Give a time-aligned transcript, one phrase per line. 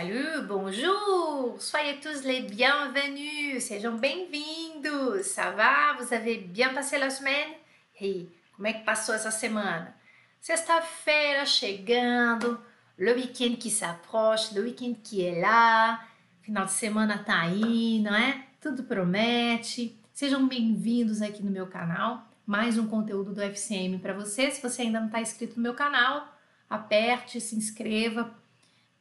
[0.00, 5.22] Salut, bonjour, soyez tous les bienvenus, sejam bem-vindos.
[5.22, 5.92] Ça va?
[5.98, 7.52] Vous avez bien passé la semaine?
[8.00, 8.26] E
[8.56, 9.94] como é que passou essa semana?
[10.40, 12.58] Sexta-feira chegando,
[12.96, 16.00] le week-end qui s'approche, le week-end qui est là,
[16.40, 18.46] final de semana tá aí, não é?
[18.58, 20.00] Tudo promete.
[20.14, 22.26] Sejam bem-vindos aqui no meu canal.
[22.46, 24.50] Mais um conteúdo do FCM para você.
[24.50, 26.26] Se você ainda não está inscrito no meu canal,
[26.70, 28.39] aperte, se inscreva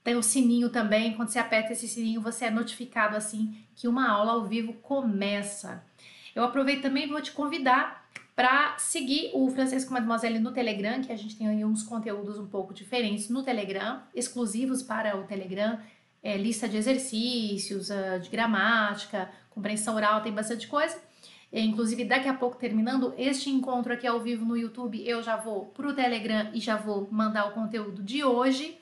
[0.10, 4.10] tem o sininho também, quando você aperta esse sininho, você é notificado assim que uma
[4.10, 5.84] aula ao vivo começa.
[6.34, 11.12] Eu aproveito também e vou te convidar para seguir o Francisco Mademoiselle no Telegram, que
[11.12, 15.80] a gente tem uns conteúdos um pouco diferentes no Telegram, exclusivos para o Telegram,
[16.24, 20.98] é, lista de exercícios, uh, de gramática, compreensão oral, tem bastante coisa.
[21.54, 25.36] É, inclusive, daqui a pouco, terminando este encontro aqui ao vivo no YouTube, eu já
[25.36, 28.79] vou para o Telegram e já vou mandar o conteúdo de hoje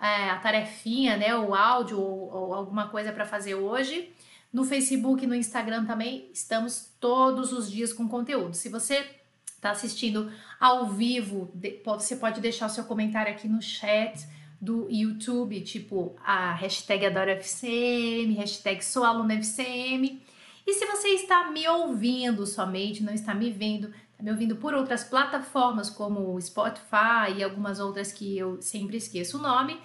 [0.00, 4.10] é, a tarefinha, né, o áudio ou, ou alguma coisa para fazer hoje.
[4.52, 8.54] No Facebook e no Instagram também estamos todos os dias com conteúdo.
[8.54, 9.06] Se você
[9.46, 11.52] está assistindo ao vivo,
[11.84, 14.26] você pode deixar o seu comentário aqui no chat
[14.60, 20.20] do YouTube, tipo a hashtag AdoraFCM, hashtag SouAlunaFCM.
[20.66, 25.04] E se você está me ouvindo somente, não está me vendo, me ouvindo por outras
[25.04, 29.80] plataformas como Spotify e algumas outras que eu sempre esqueço o nome,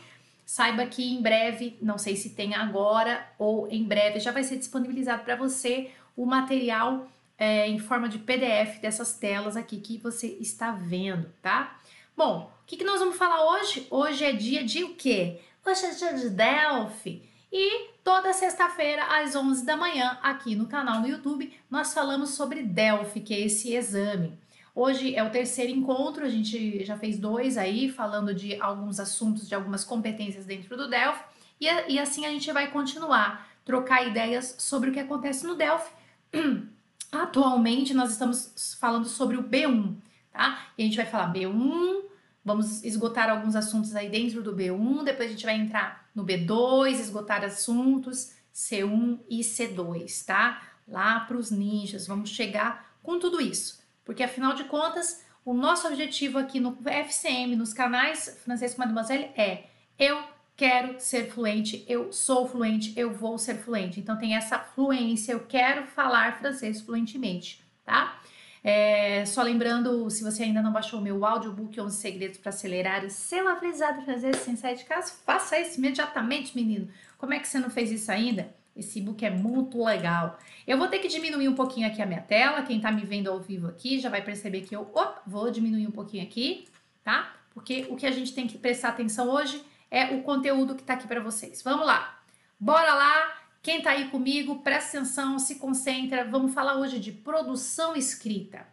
[0.45, 4.57] Saiba que em breve, não sei se tem agora ou em breve, já vai ser
[4.57, 10.27] disponibilizado para você o material é, em forma de PDF dessas telas aqui que você
[10.39, 11.79] está vendo, tá?
[12.15, 13.87] Bom, o que, que nós vamos falar hoje?
[13.89, 15.41] Hoje é dia de o quê?
[15.65, 17.27] Hoje é dia de Delphi.
[17.57, 22.61] E toda sexta-feira, às 11 da manhã, aqui no canal no YouTube, nós falamos sobre
[22.61, 24.37] Delphi, que é esse exame.
[24.75, 29.47] Hoje é o terceiro encontro, a gente já fez dois aí, falando de alguns assuntos,
[29.47, 31.23] de algumas competências dentro do Delphi,
[31.61, 35.93] e, e assim a gente vai continuar, trocar ideias sobre o que acontece no Delphi.
[37.09, 39.95] Atualmente nós estamos falando sobre o B1,
[40.29, 40.59] tá?
[40.77, 42.03] E a gente vai falar B1,
[42.45, 46.91] vamos esgotar alguns assuntos aí dentro do B1, depois a gente vai entrar no B2,
[46.99, 50.61] esgotar assuntos C1 e C2, tá?
[50.87, 55.87] Lá para os ninjas, vamos chegar com tudo isso porque afinal de contas, o nosso
[55.87, 59.63] objetivo aqui no FCM, nos canais Francês com Mademoiselle é
[59.97, 60.23] eu
[60.55, 63.99] quero ser fluente, eu sou fluente, eu vou ser fluente.
[63.99, 68.21] Então tem essa fluência, eu quero falar francês fluentemente, tá?
[68.67, 73.05] É, só lembrando, se você ainda não baixou o meu audiobook 11 Segredos para Acelerar
[73.05, 76.89] o seu aprendizado francês sem sair de casa, faça isso imediatamente, menino.
[77.15, 78.51] Como é que você não fez isso ainda?
[78.75, 80.39] Esse e-book é muito legal.
[80.65, 82.63] Eu vou ter que diminuir um pouquinho aqui a minha tela.
[82.63, 85.85] Quem tá me vendo ao vivo aqui já vai perceber que eu opa, vou diminuir
[85.85, 86.67] um pouquinho aqui,
[87.03, 87.35] tá?
[87.53, 90.95] Porque o que a gente tem que prestar atenção hoje é o conteúdo que tá
[90.95, 91.61] aqui para vocês.
[91.61, 92.19] Vamos lá.
[92.59, 93.44] Bora lá.
[93.65, 96.23] Quem tá aí comigo, presta atenção, se concentra.
[96.23, 98.63] Vamos falar hoje de produção escrita.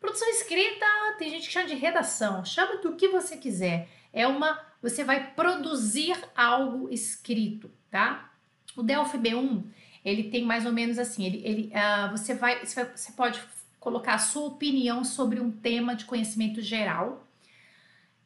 [0.00, 0.86] Produção escrita,
[1.18, 2.42] tem gente que chama de redação.
[2.46, 3.90] Chama do que você quiser.
[4.10, 8.32] É uma, você vai produzir algo escrito, tá?
[8.74, 9.64] O Delphi B1,
[10.02, 13.42] ele tem mais ou menos assim, ele, ele, uh, você, vai, você, vai, você pode
[13.78, 17.27] colocar a sua opinião sobre um tema de conhecimento geral.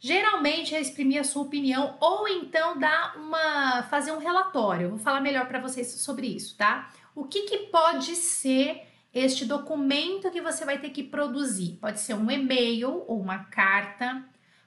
[0.05, 4.87] Geralmente é exprimir a sua opinião ou então dar uma fazer um relatório.
[4.87, 6.91] Eu vou falar melhor para vocês sobre isso, tá?
[7.15, 8.83] O que, que pode ser
[9.15, 11.79] este documento que você vai ter que produzir?
[11.81, 14.25] Pode ser um e-mail ou uma carta,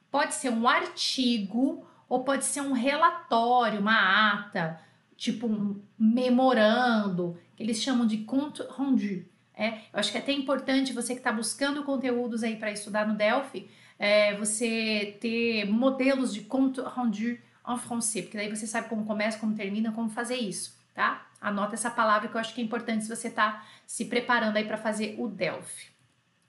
[0.10, 4.80] pode ser um artigo ou pode ser um relatório, uma ata,
[5.18, 9.26] tipo um memorando, que eles chamam de compte rendu.
[9.54, 13.06] É, eu acho que é até importante você que está buscando conteúdos aí para estudar
[13.06, 18.90] no Delphi, é, você ter modelos de compte rendu en français, porque daí você sabe
[18.90, 21.28] como começa, como termina, como fazer isso, tá?
[21.42, 24.66] Anota essa palavra que eu acho que é importante se você está se preparando aí
[24.66, 25.90] para fazer o Delphi.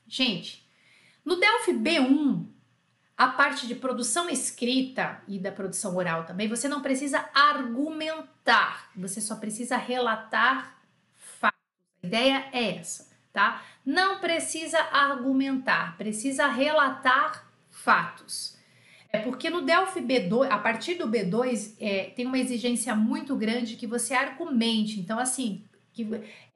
[0.06, 0.66] Gente,
[1.24, 2.46] no Delphi B1,
[3.16, 9.20] a parte de produção escrita e da produção oral também, você não precisa argumentar, você
[9.20, 10.78] só precisa relatar
[11.40, 11.58] fatos.
[12.02, 13.62] A ideia é essa, tá?
[13.84, 17.45] Não precisa argumentar, precisa relatar
[17.86, 18.56] fatos.
[19.12, 23.76] É porque no Delphi B2, a partir do B2, é, tem uma exigência muito grande
[23.76, 24.98] que você argumente.
[24.98, 25.62] Então, assim,
[25.92, 26.04] que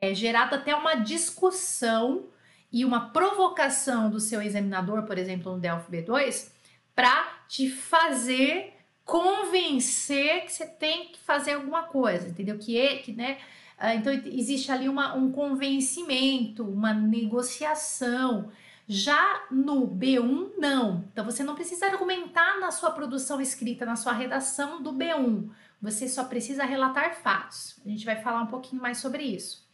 [0.01, 2.25] é gerada até uma discussão
[2.73, 6.51] e uma provocação do seu examinador, por exemplo, no Delphi B2,
[6.95, 8.75] para te fazer
[9.05, 12.59] convencer que você tem que fazer alguma coisa, entendeu?
[12.59, 13.39] Que é, que, né?
[13.79, 18.51] Ah, então existe ali uma, um convencimento, uma negociação.
[18.93, 21.05] Já no B1, não.
[21.13, 25.49] Então você não precisa argumentar na sua produção escrita, na sua redação do B1.
[25.81, 27.81] você só precisa relatar fatos.
[27.87, 29.65] A gente vai falar um pouquinho mais sobre isso.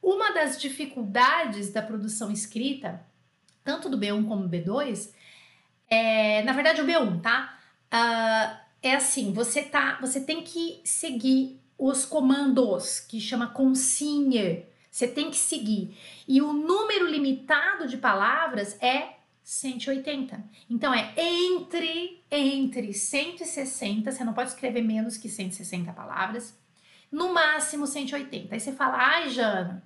[0.00, 3.04] Uma das dificuldades da produção escrita,
[3.64, 5.12] tanto do B1 como do B2,
[5.90, 7.58] é, na verdade, o B1, tá?
[7.92, 14.64] Uh, é assim, você tá, você tem que seguir os comandos que chama consigne.
[14.92, 15.96] Você tem que seguir.
[16.28, 20.44] E o número limitado de palavras é 180.
[20.68, 26.56] Então é entre entre 160, você não pode escrever menos que 160 palavras,
[27.10, 28.54] no máximo 180.
[28.54, 29.82] Aí você fala: "Ai, Jana,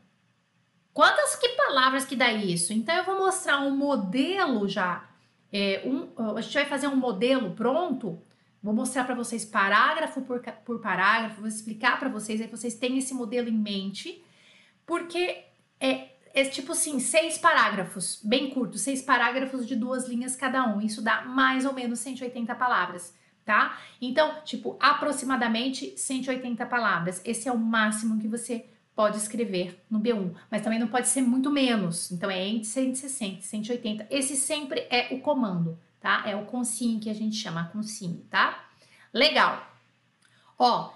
[0.93, 5.09] quantas que palavras que dá isso?" Então eu vou mostrar um modelo já
[5.52, 8.20] é, um, a gente vai fazer um modelo pronto.
[8.62, 12.99] Vou mostrar para vocês parágrafo por, por parágrafo, vou explicar para vocês, aí vocês têm
[12.99, 14.25] esse modelo em mente,
[14.87, 15.44] porque
[15.81, 20.81] é, é tipo assim, seis parágrafos, bem curto, seis parágrafos de duas linhas cada um.
[20.81, 23.79] Isso dá mais ou menos 180 palavras, tá?
[24.00, 27.21] Então, tipo, aproximadamente 180 palavras.
[27.25, 31.21] Esse é o máximo que você pode escrever no B1, mas também não pode ser
[31.21, 32.11] muito menos.
[32.11, 34.06] Então é entre 160 e 180.
[34.11, 36.23] Esse sempre é o comando, tá?
[36.27, 38.65] É o consigne que a gente chama consigne, tá?
[39.12, 39.71] Legal.
[40.59, 40.91] Ó,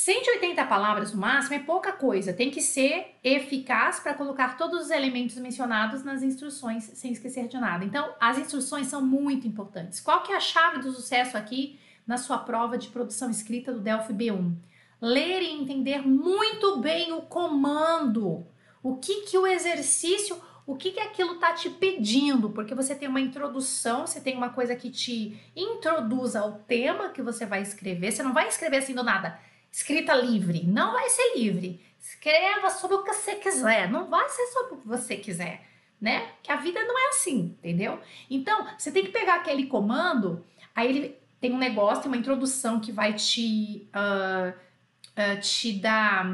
[0.00, 4.90] 180 palavras no máximo é pouca coisa, tem que ser eficaz para colocar todos os
[4.90, 7.84] elementos mencionados nas instruções sem esquecer de nada.
[7.84, 9.98] Então, as instruções são muito importantes.
[9.98, 13.80] Qual que é a chave do sucesso aqui na sua prova de produção escrita do
[13.80, 14.54] Delphi B1?
[15.00, 18.46] Ler e entender muito bem o comando.
[18.80, 23.08] O que que o exercício, o que que aquilo tá te pedindo, porque você tem
[23.08, 28.12] uma introdução, você tem uma coisa que te introduz ao tema que você vai escrever.
[28.12, 30.64] Você não vai escrever assim do nada escrita livre.
[30.66, 31.80] Não vai ser livre.
[32.00, 33.90] Escreva sobre o que você quiser.
[33.90, 35.62] Não vai ser sobre o que você quiser,
[36.00, 36.32] né?
[36.42, 38.00] Que a vida não é assim, entendeu?
[38.30, 40.44] Então, você tem que pegar aquele comando,
[40.74, 46.26] aí ele tem um negócio, tem uma introdução que vai te, uh, uh, te dar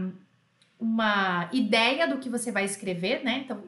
[0.79, 3.43] uma ideia do que você vai escrever, né?
[3.45, 3.63] Então,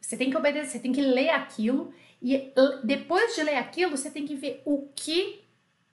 [0.00, 2.52] você tem que obedecer, você tem que ler aquilo e
[2.84, 5.39] depois de ler aquilo, você tem que ver o que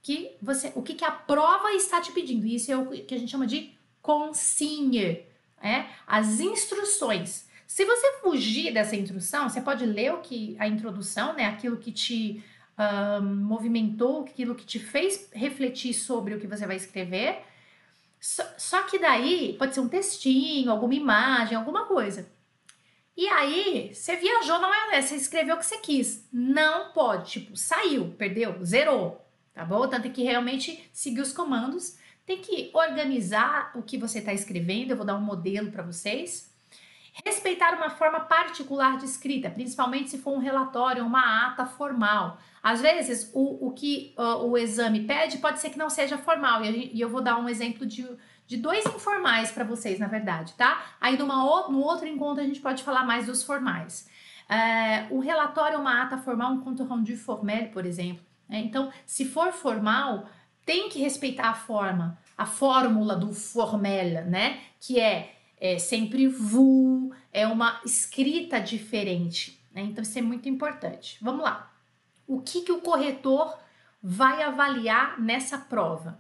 [0.01, 2.45] que você, o que, que a prova está te pedindo.
[2.45, 5.25] Isso é o que a gente chama de consigne,
[5.61, 5.85] é?
[6.05, 7.47] As instruções.
[7.67, 11.45] Se você fugir dessa instrução, você pode ler o que a introdução, né?
[11.45, 12.41] Aquilo que te
[12.77, 17.41] um, movimentou, aquilo que te fez refletir sobre o que você vai escrever.
[18.19, 22.29] Só, só que daí pode ser um textinho, alguma imagem, alguma coisa.
[23.15, 26.27] E aí, você viajou na maionese, você escreveu o que você quis.
[26.31, 29.26] Não pode, tipo, saiu, perdeu, zerou
[29.57, 29.85] tá bom?
[29.85, 34.91] Então tem que realmente seguir os comandos, tem que organizar o que você está escrevendo.
[34.91, 36.55] Eu vou dar um modelo para vocês.
[37.25, 42.37] Respeitar uma forma particular de escrita, principalmente se for um relatório, uma ata formal.
[42.61, 46.63] Às vezes, o, o que uh, o exame pede pode ser que não seja formal,
[46.63, 48.07] e, e eu vou dar um exemplo de,
[48.45, 50.85] de dois informais para vocês, na verdade, tá?
[51.01, 51.37] Aí, numa,
[51.69, 54.07] no outro encontro, a gente pode falar mais dos formais.
[54.47, 58.23] Uh, o relatório é uma ata formal, um compte rendu formel, por exemplo.
[58.47, 58.59] Né?
[58.59, 60.29] Então, se for formal,
[60.65, 64.61] tem que respeitar a forma, a fórmula do formel, né?
[64.79, 69.59] Que é, é sempre vous, é uma escrita diferente.
[69.73, 69.81] Né?
[69.81, 71.17] Então, isso é muito importante.
[71.21, 71.71] Vamos lá.
[72.27, 73.57] O que, que o corretor
[74.01, 76.19] vai avaliar nessa prova?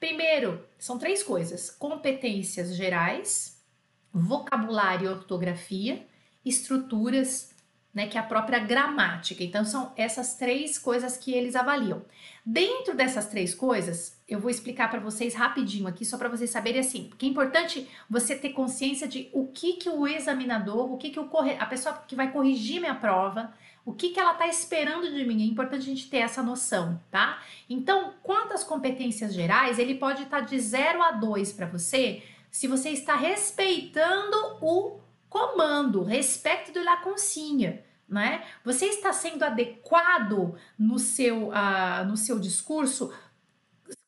[0.00, 3.64] Primeiro, são três coisas: competências gerais,
[4.12, 6.06] vocabulário e ortografia,
[6.44, 7.53] estruturas
[7.94, 9.44] né, que é a própria gramática.
[9.44, 12.02] Então, são essas três coisas que eles avaliam.
[12.44, 16.80] Dentro dessas três coisas, eu vou explicar para vocês rapidinho aqui, só para vocês saberem
[16.80, 21.10] assim, porque é importante você ter consciência de o que, que o examinador, o que,
[21.10, 21.56] que o corre...
[21.58, 25.42] a pessoa que vai corrigir minha prova, o que, que ela está esperando de mim.
[25.42, 27.42] É importante a gente ter essa noção, tá?
[27.70, 32.66] Então, quantas competências gerais, ele pode estar tá de 0 a 2 para você, se
[32.66, 35.00] você está respeitando o
[35.34, 37.80] comando, respeito de la consigne.
[38.08, 38.44] Né?
[38.64, 43.12] Você está sendo adequado no seu, uh, no seu discurso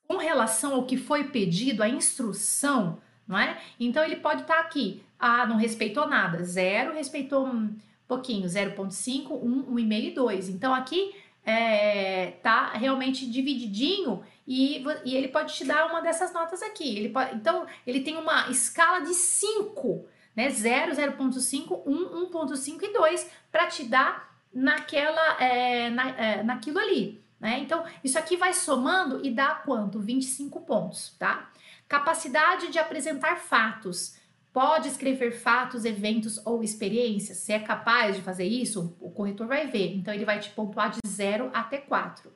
[0.06, 3.61] com relação ao que foi pedido, a instrução, não é?
[3.80, 7.75] Então ele pode estar aqui, ah, não respeitou nada, zero, respeitou um
[8.06, 10.49] pouquinho, 0.5, 1, 1,5 e 2.
[10.50, 11.12] Então aqui
[11.45, 16.97] é, tá realmente divididinho e, e ele pode te dar uma dessas notas aqui.
[16.97, 20.06] Ele pode, então ele tem uma escala de 5
[20.37, 20.50] né?
[20.50, 27.25] 0, 0.5, 1, 1.5 e 2 para te dar naquela, é, na, é, naquilo ali.
[27.40, 27.59] Né?
[27.61, 29.99] Então, isso aqui vai somando e dá quanto?
[29.99, 31.50] 25 pontos, tá?
[31.88, 34.16] Capacidade de apresentar fatos.
[34.52, 37.38] Pode escrever fatos, eventos ou experiências.
[37.38, 39.95] Se é capaz de fazer isso, o corretor vai ver.
[39.95, 42.33] Então, ele vai te pontuar de 0 até 4.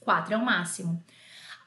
[0.00, 1.02] 4 é o máximo.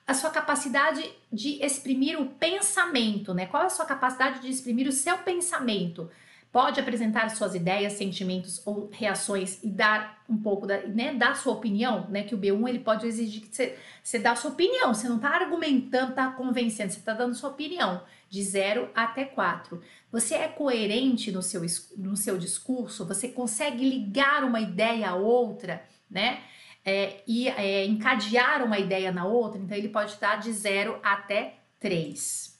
[0.07, 3.45] A sua capacidade de exprimir o pensamento, né?
[3.45, 6.09] Qual é a sua capacidade de exprimir o seu pensamento?
[6.49, 11.51] Pode apresentar suas ideias, sentimentos ou reações e dar um pouco da, né, dar sua
[11.51, 12.23] opinião, né?
[12.23, 14.93] Que o B1 ele pode exigir que você, você dá sua opinião.
[14.93, 19.81] Você não está argumentando, está convencendo, você está dando sua opinião de 0 até 4.
[20.09, 21.61] Você é coerente no seu,
[21.97, 26.41] no seu discurso, você consegue ligar uma ideia a outra, né?
[26.89, 31.55] É, e é, encadear uma ideia na outra, então ele pode dar de 0 até
[31.81, 32.57] 3.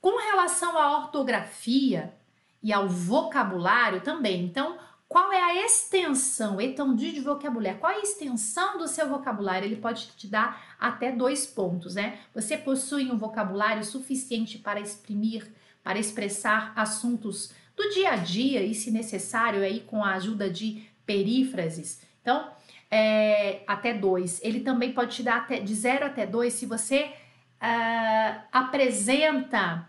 [0.00, 2.14] Com relação à ortografia
[2.62, 4.78] e ao vocabulário também, então,
[5.08, 7.80] qual é a extensão, étendue de vocabulário?
[7.80, 9.66] Qual é a extensão do seu vocabulário?
[9.66, 12.20] Ele pode te dar até dois pontos, né?
[12.32, 15.52] Você possui um vocabulário suficiente para exprimir,
[15.82, 20.88] para expressar assuntos do dia a dia e, se necessário, aí com a ajuda de
[21.04, 22.02] perífrases.
[22.22, 22.52] Então,
[22.96, 24.40] é, até dois.
[24.40, 27.10] Ele também pode te dar até, de zero até dois se você
[27.60, 29.88] uh, apresenta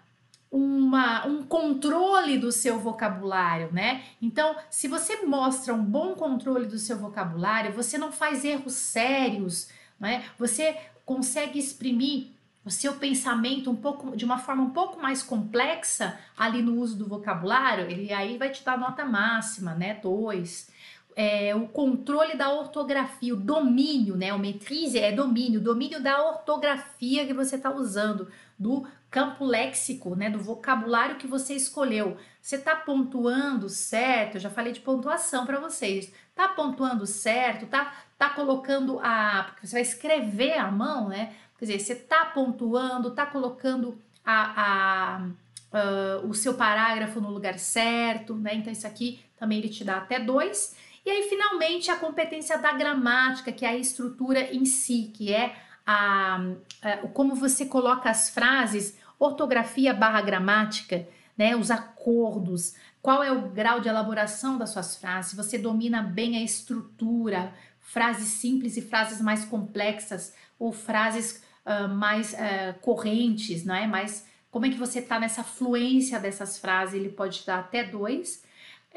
[0.49, 4.01] uma, um controle do seu vocabulário, né?
[4.19, 9.69] Então, se você mostra um bom controle do seu vocabulário, você não faz erros sérios,
[9.99, 10.23] né?
[10.39, 12.29] Você consegue exprimir
[12.65, 16.97] o seu pensamento um pouco de uma forma um pouco mais complexa ali no uso
[16.97, 19.93] do vocabulário, ele aí vai te dar nota máxima, né?
[20.01, 20.73] Dois.
[21.15, 24.33] É, o controle da ortografia, o domínio, né?
[24.33, 28.27] O maîtrise é domínio, domínio da ortografia que você está usando,
[28.59, 32.17] do campo léxico, né, do vocabulário que você escolheu.
[32.41, 34.35] Você está pontuando certo?
[34.35, 36.11] Eu já falei de pontuação para vocês.
[36.35, 37.65] Tá pontuando certo?
[37.65, 39.43] Tá, tá colocando a.
[39.47, 41.33] Porque você vai escrever à mão, né?
[41.57, 45.29] Quer dizer, você está pontuando, está colocando a, a
[45.75, 48.55] Uh, o seu parágrafo no lugar certo, né?
[48.55, 50.73] Então, isso aqui também ele te dá até dois.
[51.05, 55.55] E aí, finalmente, a competência da gramática, que é a estrutura em si, que é
[55.85, 56.39] a,
[56.81, 61.07] a como você coloca as frases ortografia barra gramática,
[61.37, 66.37] né, os acordos, qual é o grau de elaboração das suas frases, você domina bem
[66.37, 73.75] a estrutura, frases simples e frases mais complexas, ou frases uh, mais uh, correntes, não
[73.75, 73.85] é?
[73.85, 78.43] Mais como é que você está nessa fluência dessas frases, ele pode dar até dois.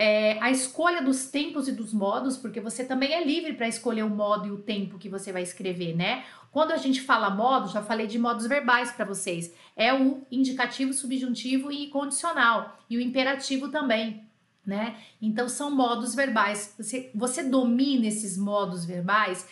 [0.00, 4.04] É, a escolha dos tempos e dos modos, porque você também é livre para escolher
[4.04, 6.24] o modo e o tempo que você vai escrever, né?
[6.52, 9.52] Quando a gente fala modo, já falei de modos verbais para vocês.
[9.74, 12.78] É o indicativo, subjuntivo e condicional.
[12.88, 14.24] E o imperativo também,
[14.64, 14.96] né?
[15.20, 16.74] Então são modos verbais.
[16.78, 19.46] Você, você domina esses modos verbais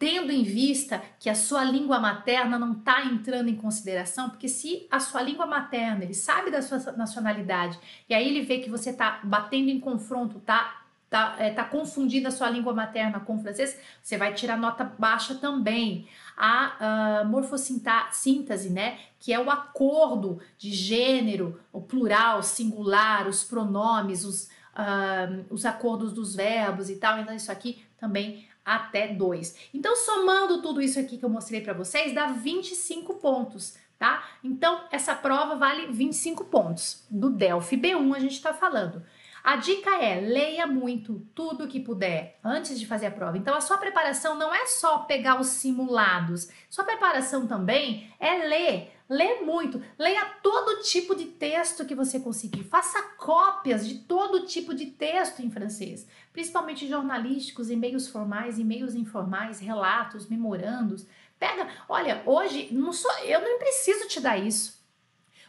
[0.00, 4.86] tendo em vista que a sua língua materna não está entrando em consideração, porque se
[4.90, 7.78] a sua língua materna, ele sabe da sua nacionalidade,
[8.08, 10.78] e aí ele vê que você está batendo em confronto, tá
[11.10, 14.84] tá, é, tá confundindo a sua língua materna com o francês, você vai tirar nota
[14.84, 16.08] baixa também.
[16.36, 24.24] A uh, morfossíntese, né, que é o acordo de gênero, o plural, singular, os pronomes,
[24.24, 29.70] os, uh, os acordos dos verbos e tal, então isso aqui também até 2.
[29.74, 34.24] Então, somando tudo isso aqui que eu mostrei para vocês, dá 25 pontos, tá?
[34.42, 37.04] Então, essa prova vale 25 pontos.
[37.10, 39.02] Do Delphi B1 a gente está falando.
[39.42, 43.38] A dica é leia muito, tudo que puder, antes de fazer a prova.
[43.38, 48.92] Então, a sua preparação não é só pegar os simulados, sua preparação também é ler.
[49.08, 54.72] Lê muito, leia todo tipo de texto que você conseguir, faça cópias de todo tipo
[54.72, 61.06] de texto em francês, principalmente jornalísticos, e-mails formais, e-mails informais, relatos, memorandos.
[61.38, 64.80] Pega, olha, hoje não sou, eu não preciso te dar isso.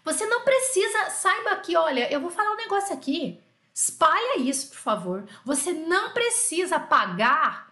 [0.03, 3.39] Você não precisa, saiba que, olha, eu vou falar um negócio aqui.
[3.73, 5.25] Espalha isso, por favor.
[5.45, 7.71] Você não precisa pagar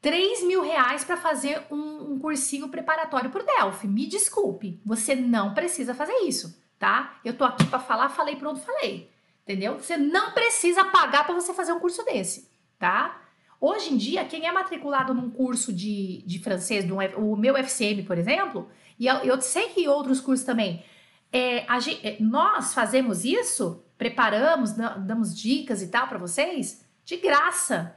[0.00, 3.86] 3 mil reais para fazer um, um, cursinho preparatório por Delphi.
[3.86, 7.20] Me desculpe, você não precisa fazer isso, tá?
[7.24, 9.11] Eu tô aqui para falar, falei, pronto, falei.
[9.42, 9.78] Entendeu?
[9.78, 13.20] Você não precisa pagar para você fazer um curso desse, tá?
[13.60, 18.02] Hoje em dia, quem é matriculado num curso de, de francês, do, o meu FCM,
[18.02, 18.68] por exemplo,
[18.98, 20.84] e eu, eu sei que outros cursos também,
[21.32, 27.94] é, a, é, nós fazemos isso preparamos, damos dicas e tal para vocês de graça,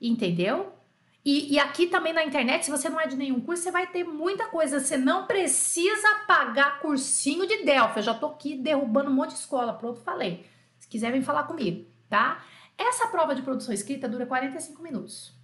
[0.00, 0.72] entendeu?
[1.24, 3.88] E, e, aqui também na internet, se você não é de nenhum curso, você vai
[3.88, 4.78] ter muita coisa.
[4.78, 7.98] Você não precisa pagar cursinho de Delphi.
[7.98, 9.72] Eu já tô aqui derrubando um monte de escola.
[9.72, 10.46] Pronto, falei.
[10.88, 12.42] Se quiser, vem falar comigo, tá?
[12.78, 15.34] Essa prova de produção escrita dura 45 minutos.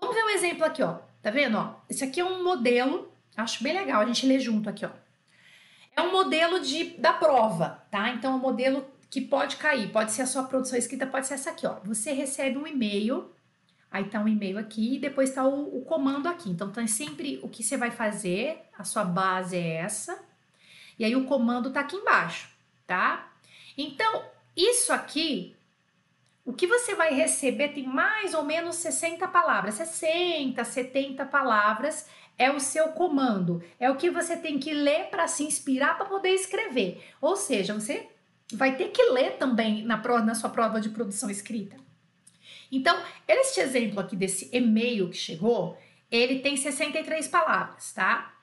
[0.00, 1.00] Vamos ver um exemplo aqui, ó.
[1.20, 1.74] Tá vendo, ó?
[1.90, 3.12] Esse aqui é um modelo.
[3.36, 4.90] Acho bem legal a gente ler junto aqui, ó.
[5.94, 8.10] É um modelo de, da prova, tá?
[8.10, 9.92] Então, é um modelo que pode cair.
[9.92, 11.80] Pode ser a sua produção escrita, pode ser essa aqui, ó.
[11.84, 13.30] Você recebe um e-mail,
[13.90, 16.50] Aí tá um e-mail aqui e depois tá o, o comando aqui.
[16.50, 20.22] Então tem sempre o que você vai fazer, a sua base é essa.
[20.98, 22.48] E aí o comando tá aqui embaixo,
[22.86, 23.32] tá?
[23.76, 24.24] Então,
[24.56, 25.54] isso aqui,
[26.44, 32.06] o que você vai receber tem mais ou menos 60 palavras, 60, 70 palavras
[32.38, 36.06] é o seu comando, é o que você tem que ler para se inspirar para
[36.06, 37.02] poder escrever.
[37.20, 38.08] Ou seja, você
[38.52, 41.76] vai ter que ler também na, prova, na sua prova de produção escrita.
[42.70, 45.78] Então, este exemplo aqui desse e-mail que chegou,
[46.10, 48.35] ele tem 63 palavras, tá?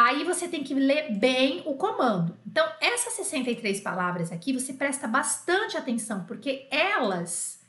[0.00, 2.38] Aí você tem que ler bem o comando.
[2.46, 7.60] Então, essas 63 palavras aqui, você presta bastante atenção, porque elas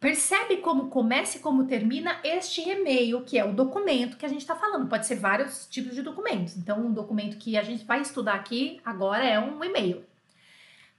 [0.00, 4.40] percebe como começa e como termina este e-mail, que é o documento que a gente
[4.40, 4.88] está falando.
[4.88, 6.56] Pode ser vários tipos de documentos.
[6.56, 10.02] Então, um documento que a gente vai estudar aqui agora é um e-mail.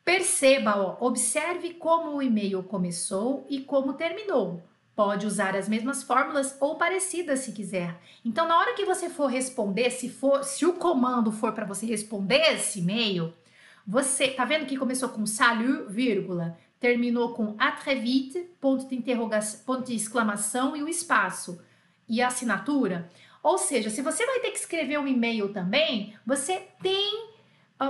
[0.05, 4.61] Perceba, ó, observe como o e-mail começou e como terminou.
[4.95, 7.99] Pode usar as mesmas fórmulas ou parecidas se quiser.
[8.23, 11.85] Então, na hora que você for responder, se for, se o comando for para você
[11.85, 13.33] responder esse e-mail,
[13.85, 18.95] você tá vendo que começou com salut, vírgula, terminou com a très vite, ponto de
[18.95, 21.59] interrogação, ponto de exclamação e o espaço
[22.07, 23.09] e a assinatura.
[23.41, 27.29] Ou seja, se você vai ter que escrever um e-mail também, você tem,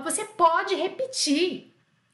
[0.03, 1.72] você pode repetir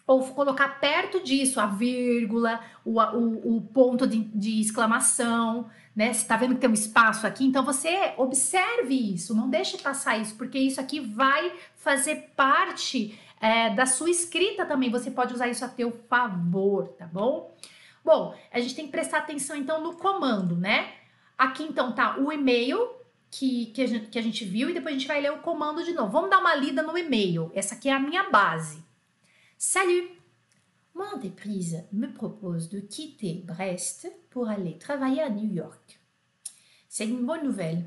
[0.09, 6.11] ou colocar perto disso a vírgula, o, o, o ponto de, de, exclamação, né?
[6.11, 10.17] Você está vendo que tem um espaço aqui, então você observe isso, não deixe passar
[10.17, 14.89] isso, porque isso aqui vai fazer parte é, da sua escrita também.
[14.89, 17.55] Você pode usar isso a teu favor, tá bom?
[18.03, 20.91] Bom, a gente tem que prestar atenção então no comando, né?
[21.37, 22.79] Aqui então tá o e-mail
[23.29, 25.37] que, que, a gente, que a gente viu e depois a gente vai ler o
[25.37, 26.11] comando de novo.
[26.11, 27.51] Vamos dar uma lida no e-mail.
[27.53, 28.88] Essa aqui é a minha base.
[29.61, 30.07] Salut!
[30.95, 35.99] Mon entreprise me propose de quitter Brest pour aller travailler à New York.
[36.87, 37.83] C'est une bonne nouvelle.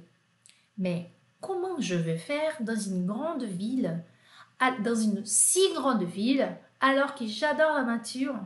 [0.76, 1.10] Mais
[1.40, 4.04] comment je vais faire dans une grande ville,
[4.84, 8.38] dans une si grande ville, alors que j'adore la nature?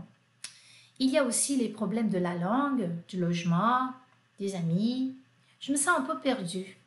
[1.01, 3.91] Il y a aussi les problèmes de la langue, du logement,
[4.39, 5.17] des amis.
[5.59, 6.79] Je me sens un peu perdue.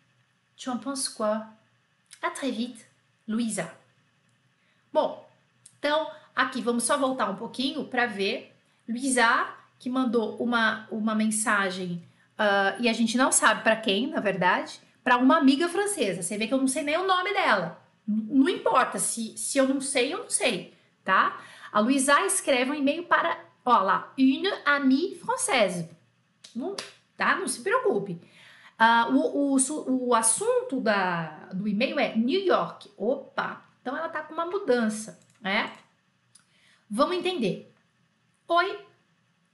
[0.56, 1.48] Tu en penses quoi?
[2.24, 2.88] À très vite,
[3.28, 3.70] Louisa.
[4.94, 5.18] Bon,
[5.84, 6.08] donc
[6.40, 8.56] Aqui, vamos só voltar um pouquinho para ver.
[8.88, 12.02] Luísa, que mandou uma, uma mensagem,
[12.40, 16.22] uh, e a gente não sabe para quem, na verdade, para uma amiga francesa.
[16.22, 17.84] Você vê que eu não sei nem o nome dela.
[18.08, 20.74] Não importa, se, se eu não sei, eu não sei,
[21.04, 21.42] tá?
[21.74, 25.90] A Luísa escreve um e-mail para, ó lá, une amie française.
[26.56, 26.74] Não,
[27.18, 27.36] tá?
[27.36, 28.14] Não se preocupe.
[28.80, 32.90] Uh, o, o, o assunto da, do e-mail é New York.
[32.98, 33.62] Opa!
[33.82, 35.70] Então ela tá com uma mudança, né?
[36.92, 37.72] Vamos entender.
[38.48, 38.84] Oi,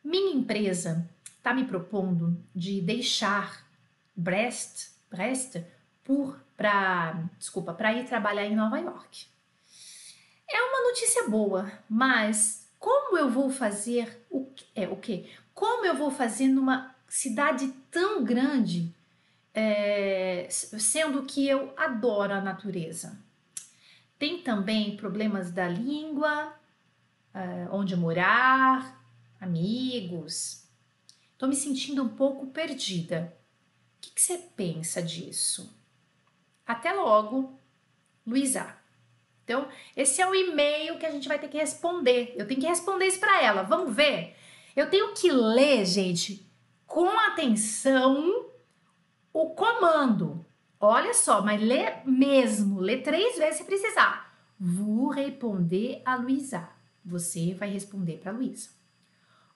[0.02, 1.06] minha empresa
[1.38, 3.68] está me propondo de deixar
[4.16, 5.58] Brest, Brest
[6.02, 9.28] por para, desculpa, para ir trabalhar em Nova York.
[10.50, 15.30] É uma notícia boa, mas como eu vou fazer o é o que?
[15.54, 18.96] Como eu vou fazer numa cidade tão grande,
[19.54, 23.20] é, sendo que eu adoro a natureza?
[24.18, 26.54] Tem também problemas da língua,
[27.36, 29.06] uh, onde morar,
[29.40, 30.66] amigos.
[31.34, 33.38] Estou me sentindo um pouco perdida.
[33.98, 35.78] O que, você pensa disso?
[36.66, 37.60] Até logo,
[38.26, 38.76] Luísa.
[39.44, 42.34] Então, esse é o e-mail que a gente vai ter que responder.
[42.36, 43.62] Eu tenho que responder isso para ela.
[43.64, 44.36] Vamos ver?
[44.76, 46.50] Eu tenho que ler, gente,
[46.88, 48.50] com atenção
[49.32, 50.46] o comando.
[50.80, 54.34] Olha só, mas lê mesmo, lê três vezes se precisar.
[54.60, 56.75] Vous répondez à Luísa.
[57.06, 58.70] Você vai responder para Luísa.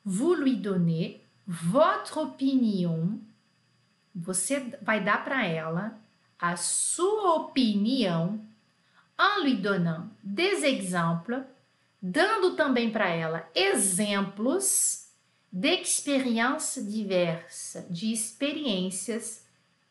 [0.06, 3.20] Vous lui donnez votre opinion.
[4.14, 6.00] Você vai dar para ela
[6.40, 8.40] a sua opinião
[9.18, 11.44] en lui donnant des exemples,
[12.02, 15.10] dando também para ela exemplos
[15.52, 19.44] d'expériences diversas, de experiências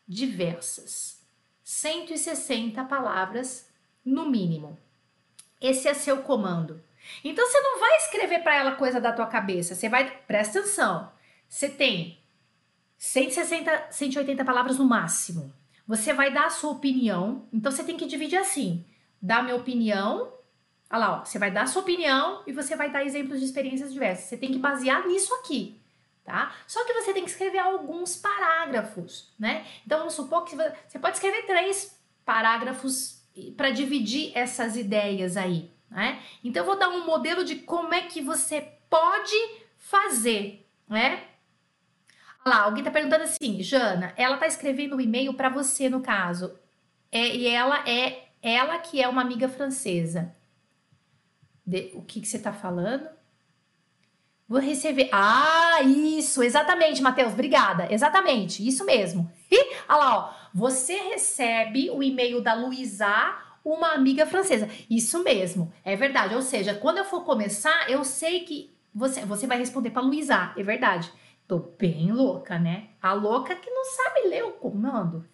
[0.07, 1.19] diversas.
[1.63, 3.69] 160 palavras
[4.03, 4.75] no mínimo.
[5.61, 6.81] Esse é seu comando.
[7.23, 11.11] Então você não vai escrever para ela coisa da tua cabeça, você vai, presta atenção.
[11.47, 12.19] Você tem
[12.97, 15.53] 160, 180 palavras no máximo.
[15.87, 18.85] Você vai dar a sua opinião, então você tem que dividir assim:
[19.21, 20.31] dar minha opinião,
[20.91, 23.45] olha lá, ó, você vai dar a sua opinião e você vai dar exemplos de
[23.45, 24.25] experiências diversas.
[24.25, 25.81] Você tem que basear nisso aqui,
[26.23, 26.53] tá?
[26.67, 29.65] Só que você tem que escrever alguns parágrafos, né?
[29.85, 33.23] Então vamos supor que você pode escrever três parágrafos
[33.55, 36.21] para dividir essas ideias aí, né?
[36.43, 39.35] Então, eu vou dar um modelo de como é que você pode
[39.77, 41.23] fazer, né?
[42.45, 46.57] Lá, alguém tá perguntando assim, Jana, ela tá escrevendo um e-mail para você, no caso.
[47.11, 50.33] É, e ela é ela que é uma amiga francesa.
[51.65, 53.07] De, o que, que você tá falando?
[54.47, 55.09] Vou receber.
[55.11, 57.91] Ah, isso, exatamente, Matheus, obrigada.
[57.91, 59.31] Exatamente, isso mesmo.
[59.51, 60.39] E, olha lá, ó.
[60.51, 64.69] Você recebe o e-mail da Luísa, uma amiga francesa.
[64.89, 66.35] Isso mesmo, é verdade.
[66.35, 70.53] Ou seja, quando eu for começar, eu sei que você, você vai responder para Luísa,
[70.57, 71.11] é verdade.
[71.47, 72.89] Tô bem louca, né?
[73.01, 75.25] A louca que não sabe ler o comando.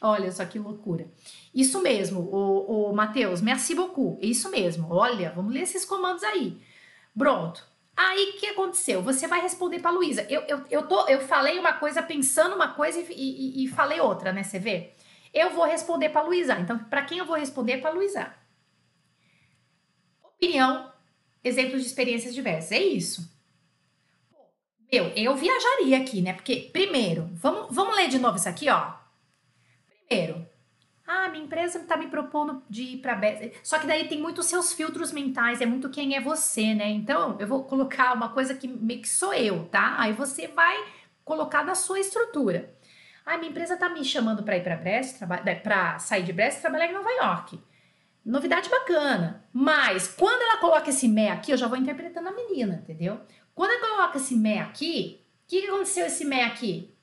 [0.00, 1.06] Olha só que loucura.
[1.54, 4.18] Isso mesmo, o, o Matheus, merci beaucoup.
[4.26, 4.86] Isso mesmo.
[4.90, 6.58] Olha, vamos ler esses comandos aí.
[7.16, 7.68] Pronto.
[7.94, 9.02] Aí o que aconteceu?
[9.02, 10.26] Você vai responder para Luísa.
[10.30, 14.00] Eu, eu, eu, tô, eu falei uma coisa pensando uma coisa e, e, e falei
[14.00, 14.42] outra, né?
[14.42, 14.94] Você vê?
[15.32, 16.58] Eu vou responder para Luísa.
[16.58, 17.78] Então, para quem eu vou responder?
[17.78, 18.34] Para Luísa.
[20.22, 20.92] Opinião,
[21.44, 22.72] exemplos de experiências diversas.
[22.72, 23.30] É isso.
[24.92, 26.32] Meu, eu viajaria aqui, né?
[26.32, 28.92] Porque, primeiro, vamos, vamos ler de novo isso aqui, ó.
[30.08, 30.44] Primeiro,
[31.06, 33.20] ah, minha empresa está me propondo de ir para
[33.62, 36.88] Só que daí tem muito seus filtros mentais, é muito quem é você, né?
[36.88, 39.96] Então, eu vou colocar uma coisa que meio que sou eu, tá?
[39.98, 40.76] Aí você vai
[41.24, 42.72] colocar na sua estrutura.
[43.24, 45.18] Ah, minha empresa está me chamando para ir para Brest,
[45.62, 47.60] para sair de Brest e trabalhar em Nova York.
[48.24, 49.44] Novidade bacana.
[49.52, 53.20] Mas quando ela coloca esse mé aqui, eu já vou interpretando a menina, entendeu?
[53.54, 56.94] Quando ela coloca esse mé aqui, o que, que aconteceu esse mé aqui?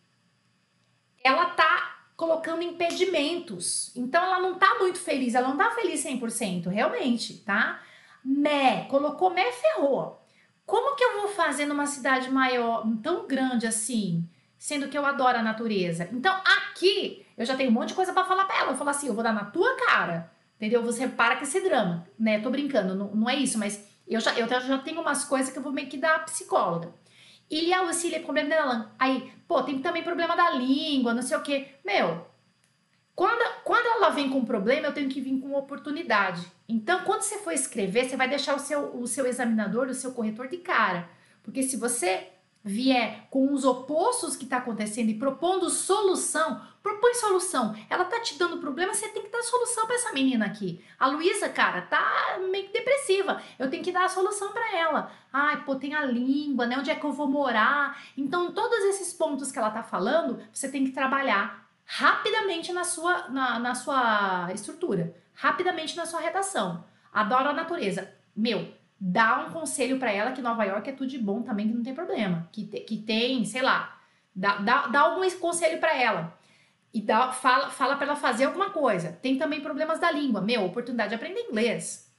[1.23, 3.95] Ela tá colocando impedimentos.
[3.95, 7.81] Então ela não tá muito feliz, ela não tá feliz 100%, realmente, tá?
[8.25, 10.21] Mé, colocou mé, ferrou.
[10.65, 15.37] Como que eu vou fazer numa cidade maior, tão grande assim, sendo que eu adoro
[15.37, 16.09] a natureza?
[16.11, 18.71] Então aqui eu já tenho um monte de coisa para falar para ela.
[18.71, 20.81] Eu falo assim, eu vou dar na tua cara, entendeu?
[20.83, 22.39] Você para com esse drama, né?
[22.39, 25.59] Tô brincando, não, não é isso, mas eu já, eu já tenho umas coisas que
[25.59, 26.93] eu vou meio que dar psicóloga.
[27.49, 28.87] Y a aussi les problèmes de la langue.
[28.99, 31.67] Aí, pô, tem também problema da língua, não sei o quê.
[31.85, 32.27] Meu,
[33.15, 36.45] quando, quando ela vem com problema, eu tenho que vir com oportunidade.
[36.67, 40.11] Então, quando você for escrever, você vai deixar o seu, o seu examinador, o seu
[40.11, 41.09] corretor de cara.
[41.41, 42.27] Porque se você
[42.67, 47.75] vier com os opostos que está acontecendo e propondo solução, propõe solução.
[47.89, 50.83] Ela tá te dando problema, você tem que dar solução para essa menina aqui.
[50.99, 53.41] A Luísa, cara, tá meio depressiva.
[53.57, 55.11] Eu tenho que dar a solução para ela.
[55.31, 56.77] Ai, pô, tem a língua, né?
[56.77, 57.97] Onde é que eu vou morar?
[58.17, 63.29] Então, todos esses pontos que ela tá falando, você tem que trabalhar rapidamente na sua,
[63.29, 66.83] na, na sua estrutura, rapidamente na sua redação.
[67.13, 68.13] Adoro a natureza.
[68.35, 71.73] Meu, dá um conselho para ela que Nova York é tudo de bom também, que
[71.73, 72.49] não tem problema.
[72.51, 73.99] Que, te, que tem, sei lá,
[74.35, 76.37] dá, dá, dá algum conselho para ela.
[76.93, 79.11] E dá, fala, fala para ela fazer alguma coisa.
[79.21, 80.41] Tem também problemas da língua.
[80.41, 82.11] Meu, oportunidade de aprender inglês.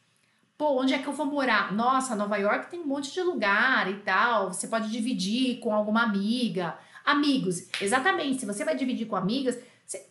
[0.56, 1.72] Pô, onde é que eu vou morar?
[1.72, 4.52] Nossa, Nova York tem um monte de lugar e tal.
[4.52, 6.76] Você pode dividir com alguma amiga.
[7.04, 8.40] Amigos, exatamente.
[8.40, 9.58] Se você vai dividir com amigas,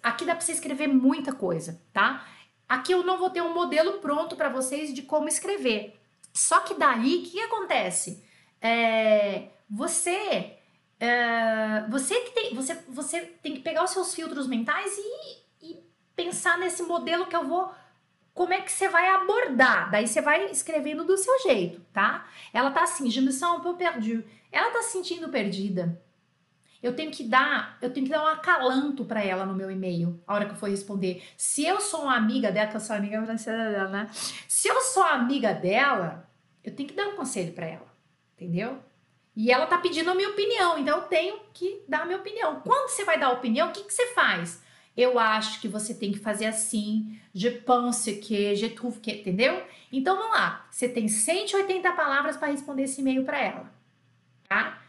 [0.01, 2.25] aqui dá para você escrever muita coisa, tá?
[2.67, 5.96] Aqui eu não vou ter um modelo pronto para vocês de como escrever.
[6.37, 8.23] Só que daí, o que acontece?
[8.61, 10.55] É, você,
[10.99, 15.83] é, você, que tem, você, você tem que pegar os seus filtros mentais e, e
[16.15, 17.71] pensar nesse modelo que eu vou
[18.35, 19.89] como é que você vai abordar.
[19.89, 22.27] Daí você vai escrevendo do seu jeito, tá?
[22.53, 24.23] Ela tá assim, je me sens peu perdue.
[24.51, 25.99] Ela tá se sentindo perdida.
[26.83, 30.21] Eu tenho que dar, eu tenho que dar um acalanto para ela no meu e-mail,
[30.27, 31.23] a hora que eu for responder.
[31.35, 34.07] Se eu sou uma amiga dela, que eu sou amiga dela, né?
[34.47, 36.26] Se eu sou amiga dela,
[36.67, 37.87] eu tenho que dar um conselho para ela,
[38.35, 38.77] entendeu?
[39.33, 42.59] E ela tá pedindo a minha opinião, então eu tenho que dar a minha opinião.
[42.59, 44.61] Quando você vai dar a opinião, o que, que você faz?
[44.95, 49.63] Eu acho que você tem que fazer assim, je pense que, je trouve que, entendeu?
[49.93, 53.73] Então vamos lá, você tem 180 palavras para responder esse e-mail para ela,
[54.49, 54.81] tá?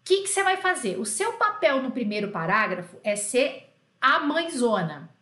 [0.00, 0.98] O que, que você vai fazer?
[0.98, 5.14] O seu papel no primeiro parágrafo é ser a mãezona.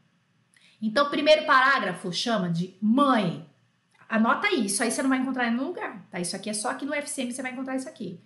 [0.80, 3.47] Então, primeiro parágrafo chama de mãe.
[4.08, 6.18] Anota isso, aí você não vai encontrar em nenhum lugar, tá?
[6.18, 8.18] Isso aqui é só aqui no FCM você vai encontrar isso aqui.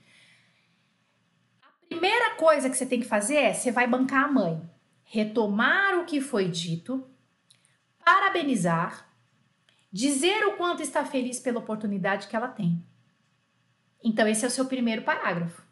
[1.61, 4.63] A primeira coisa que você tem que fazer é você vai bancar a mãe,
[5.03, 7.05] retomar o que foi dito,
[8.05, 9.09] parabenizar,
[9.91, 12.81] dizer o quanto está feliz pela oportunidade que ela tem.
[14.05, 15.63] Então, esse é o seu primeiro parágrafo.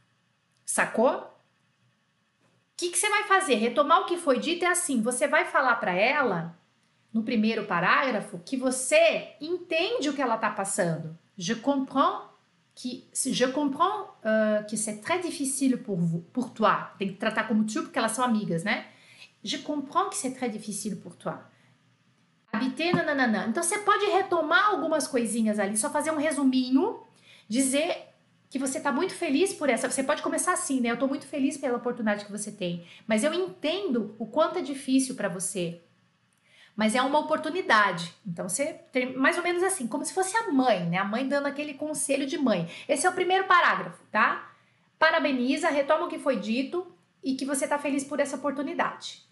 [0.64, 1.10] Sacou?
[1.10, 1.30] O
[2.76, 3.54] que, que você vai fazer?
[3.54, 6.58] Retomar o que foi dito é assim: você vai falar para ela
[7.12, 11.18] no primeiro parágrafo que você entende o que ela está passando.
[11.36, 12.30] Je comprends
[12.74, 16.92] que je comprends uh, que c'est très difficile pour vous, pour toi.
[16.98, 18.86] Tem que tratar como tu porque elas são amigas, né?
[19.42, 21.34] Je comprends que c'est très difficile pour toi.
[22.52, 23.46] Habiter, nananana.
[23.48, 27.00] Então você pode retomar algumas coisinhas ali, só fazer um resuminho,
[27.48, 28.08] dizer
[28.48, 29.88] que você está muito feliz por essa.
[29.88, 30.90] Você pode começar assim, né?
[30.90, 34.62] Eu estou muito feliz pela oportunidade que você tem, mas eu entendo o quanto é
[34.62, 35.80] difícil para você.
[36.76, 38.14] Mas é uma oportunidade.
[38.26, 40.98] Então você tem mais ou menos assim, como se fosse a mãe, né?
[40.98, 42.68] A mãe dando aquele conselho de mãe.
[42.88, 44.50] Esse é o primeiro parágrafo, tá?
[44.98, 46.86] Parabeniza, retoma o que foi dito
[47.22, 49.22] e que você está feliz por essa oportunidade.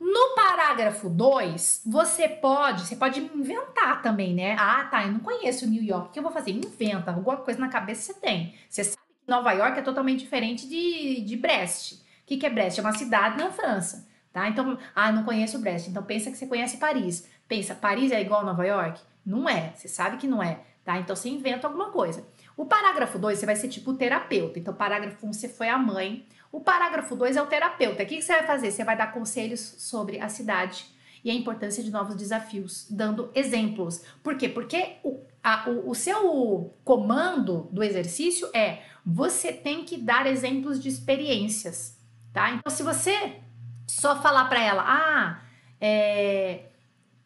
[0.00, 4.56] No parágrafo 2, você pode, você pode inventar também, né?
[4.58, 6.50] Ah, tá, eu não conheço New York, o que eu vou fazer?
[6.50, 8.54] Inventa, alguma coisa na cabeça você tem.
[8.68, 11.92] Você sabe que Nova York é totalmente diferente de, de Brest.
[11.92, 12.78] O que, que é Brest?
[12.78, 14.48] É uma cidade na França, tá?
[14.48, 15.88] Então, ah, não conheço Brest.
[15.88, 17.26] Então pensa que você conhece Paris.
[17.46, 19.00] Pensa, Paris é igual a Nova York?
[19.24, 20.98] Não é, você sabe que não é, tá?
[20.98, 22.26] Então você inventa alguma coisa.
[22.56, 24.58] O parágrafo 2, você vai ser tipo terapeuta.
[24.58, 26.26] Então, parágrafo 1, um, você foi a mãe.
[26.50, 28.02] O parágrafo 2 é o terapeuta.
[28.02, 28.70] O que, que você vai fazer?
[28.72, 30.86] Você vai dar conselhos sobre a cidade
[31.22, 34.02] e a importância de novos desafios, dando exemplos.
[34.22, 34.48] Por quê?
[34.48, 40.80] Porque o, a, o, o seu comando do exercício é você tem que dar exemplos
[40.80, 41.96] de experiências,
[42.32, 42.50] tá?
[42.50, 43.40] Então, se você
[43.86, 45.40] só falar para ela, ah,
[45.80, 46.66] é,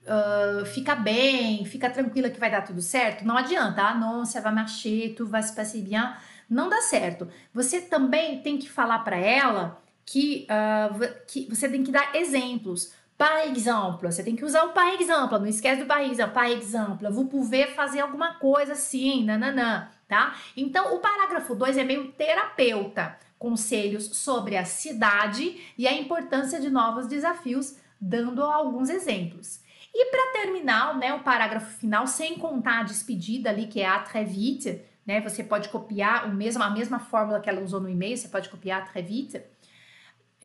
[0.04, 4.40] uh, fica bem, fica tranquila que vai dar tudo certo, não adianta, ah, não, ça
[4.40, 6.14] va marcher, tout va se passer bien
[6.48, 7.28] não dá certo.
[7.52, 12.92] Você também tem que falar para ela que, uh, que você tem que dar exemplos.
[13.16, 16.34] Par exemple, você tem que usar o par exemple, não esquece do par exemple.
[16.34, 20.36] Par exemple, vous pouvez fazer alguma coisa assim, nananã, tá?
[20.56, 26.68] Então, o parágrafo 2 é meio terapeuta, conselhos sobre a cidade e a importância de
[26.70, 29.61] novos desafios, dando alguns exemplos.
[29.94, 34.01] E para terminar, né, o parágrafo final, sem contar a despedida ali, que é a
[34.01, 35.22] très vite, né?
[35.22, 38.51] Você pode copiar o mesmo, a mesma fórmula que ela usou no e-mail, você pode
[38.51, 39.40] copiar très vite.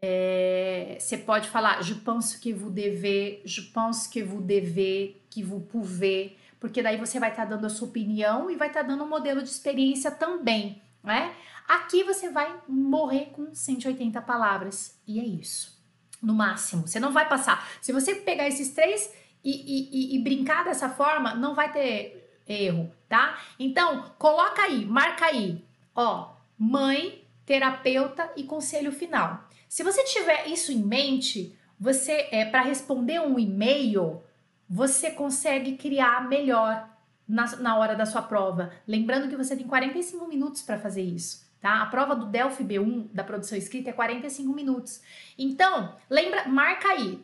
[0.02, 5.42] É, você pode falar je pense que vous devez, je pense que vous devez, que
[5.42, 8.82] vous pouvez, porque daí você vai estar tá dando a sua opinião e vai estar
[8.82, 11.36] tá dando um modelo de experiência também, né?
[11.68, 15.78] Aqui você vai morrer com 180 palavras e é isso,
[16.22, 16.88] no máximo.
[16.88, 17.68] Você não vai passar.
[17.82, 19.13] Se você pegar esses três
[19.44, 23.39] e, e, e, e brincar dessa forma, não vai ter erro, tá?
[23.60, 25.63] Então, coloca aí, marca aí,
[25.96, 29.48] ó, mãe, terapeuta e conselho final.
[29.68, 34.22] Se você tiver isso em mente, você é para responder um e-mail,
[34.70, 36.88] você consegue criar melhor
[37.28, 38.72] na, na hora da sua prova.
[38.88, 41.44] Lembrando que você tem 45 minutos para fazer isso.
[41.62, 41.82] Tá?
[41.82, 45.02] A prova do Delphi B1 da produção escrita é 45 minutos.
[45.38, 47.24] Então, lembra, marca aí.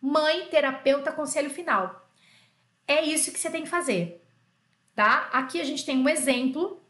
[0.00, 2.08] Mãe, terapeuta, conselho final.
[2.86, 4.22] É isso que você tem que fazer
[4.94, 5.28] tá?
[5.32, 6.81] Aqui a gente tem um exemplo.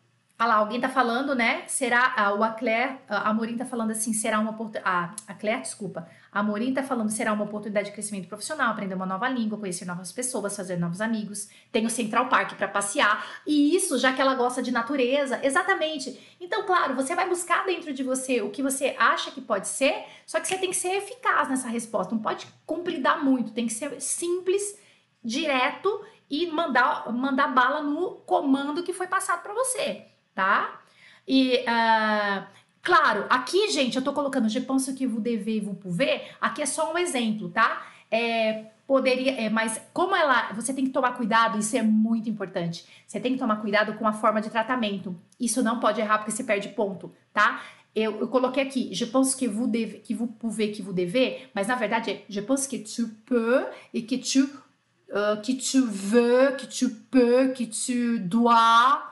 [0.43, 1.63] Olha lá, alguém tá falando, né?
[1.69, 5.15] Será a, o a Claire, a Morim tá falando assim, será uma oportunidade.
[5.29, 6.09] A Claire, desculpa.
[6.33, 9.85] A Morim tá falando será uma oportunidade de crescimento profissional, aprender uma nova língua, conhecer
[9.85, 11.49] novas pessoas, fazer novos amigos.
[11.71, 13.25] Tem o Central Park para passear.
[13.47, 16.37] E isso, já que ela gosta de natureza, exatamente.
[16.41, 19.95] Então, claro, você vai buscar dentro de você o que você acha que pode ser,
[20.27, 22.17] só que você tem que ser eficaz nessa resposta.
[22.17, 24.77] Não pode compridar muito, tem que ser simples,
[25.23, 30.81] direto e mandar, mandar bala no comando que foi passado para você, tá?
[31.27, 32.45] E, uh,
[32.83, 36.67] claro, aqui, gente, eu tô colocando je pense que vous devez vous pouvez, aqui é
[36.67, 37.87] só um exemplo, tá?
[38.11, 42.85] É, poderia, é, mas como ela, você tem que tomar cuidado, isso é muito importante.
[43.07, 45.19] Você tem que tomar cuidado com a forma de tratamento.
[45.41, 47.63] Isso não pode errar porque você perde ponto, tá?
[47.95, 51.49] Eu, eu coloquei aqui, je pense que vous devez, que vous pouvez, que vous devez,
[51.55, 54.45] mas na verdade é je pense que tu peux e que tu
[55.13, 59.12] uh, que tu veux, que tu peux, que tu dois,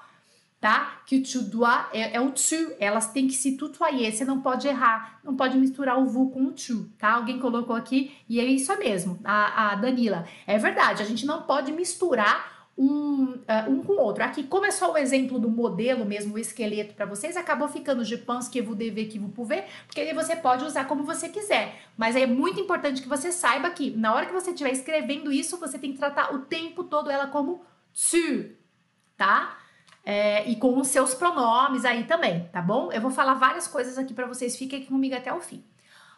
[0.61, 1.01] tá?
[1.07, 4.69] Que tu dois é, é, o tu, elas têm que se tutoyer, você não pode
[4.69, 7.13] errar, não pode misturar o vu com o tu, tá?
[7.13, 10.27] Alguém colocou aqui e é isso mesmo, a, a Danila.
[10.47, 14.23] É verdade, a gente não pode misturar um, uh, um com o outro.
[14.23, 18.05] Aqui, como é só o exemplo do modelo mesmo, o esqueleto para vocês, acabou ficando
[18.05, 21.29] je pense que vous devez, que vous pouvez, porque aí você pode usar como você
[21.31, 21.75] quiser.
[21.97, 25.59] Mas é muito importante que você saiba que na hora que você estiver escrevendo isso,
[25.59, 28.51] você tem que tratar o tempo todo ela como tu,
[29.17, 29.60] tá?
[30.05, 32.91] É, e com os seus pronomes aí também, tá bom?
[32.91, 35.63] Eu vou falar várias coisas aqui para vocês, fiquem aqui comigo até o fim.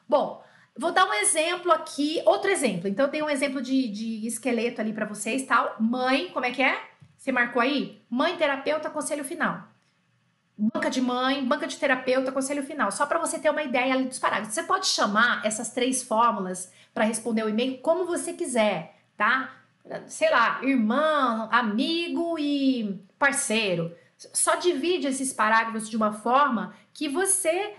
[0.09, 0.43] Bom,
[0.77, 2.89] Vou dar um exemplo aqui, outro exemplo.
[2.89, 5.77] Então, eu tenho um exemplo de, de esqueleto ali para vocês, tal.
[5.79, 6.81] Mãe, como é que é?
[7.17, 8.03] Você marcou aí?
[8.09, 9.69] Mãe, terapeuta, conselho final.
[10.57, 12.91] Banca de mãe, banca de terapeuta, conselho final.
[12.91, 14.55] Só para você ter uma ideia ali dos parágrafos.
[14.55, 19.53] Você pode chamar essas três fórmulas para responder o e-mail como você quiser, tá?
[20.07, 23.95] Sei lá, irmão, amigo e parceiro.
[24.17, 27.75] Só divide esses parágrafos de uma forma que você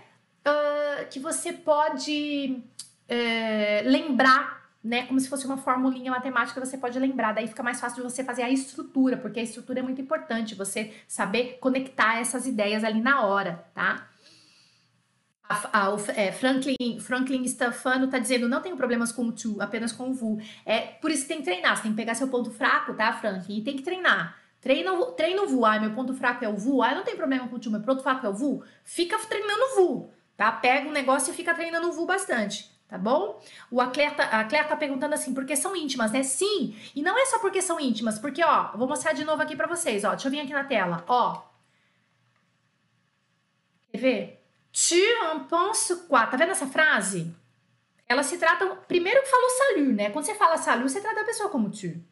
[0.46, 2.62] uh, que você pode
[3.06, 7.80] é, lembrar né, como se fosse uma formulinha matemática, você pode lembrar, daí fica mais
[7.80, 12.20] fácil de você fazer a estrutura, porque a estrutura é muito importante, você saber conectar
[12.20, 14.06] essas ideias ali na hora, tá?
[15.48, 19.90] A, a, é, Franklin, Franklin Stefano tá dizendo, não tenho problemas com o to, apenas
[19.90, 20.38] com o vu.
[20.66, 23.10] É por isso que tem que treinar, você tem que pegar seu ponto fraco, tá,
[23.14, 23.58] Franklin?
[23.58, 24.43] E tem que treinar.
[24.64, 27.46] Treina, treina o vu, ah, meu ponto fraco é o vu, ah, não tem problema
[27.46, 28.64] com o to, meu ponto fraco é o vu.
[28.82, 30.50] Fica treinando o vu, tá?
[30.50, 33.38] Pega um negócio e fica treinando o vu bastante, tá bom?
[33.70, 36.22] O atleta, a Claire tá perguntando assim, porque são íntimas, né?
[36.22, 39.54] Sim, e não é só porque são íntimas, porque, ó, vou mostrar de novo aqui
[39.54, 41.42] pra vocês, ó, deixa eu vir aqui na tela, ó.
[43.90, 44.46] Quer ver?
[44.72, 46.26] Tu en penses quoi?
[46.26, 47.30] Tá vendo essa frase?
[48.08, 48.64] Ela se trata.
[48.88, 50.08] Primeiro que falou salut, né?
[50.08, 52.02] Quando você fala salut, você trata a pessoa como tu.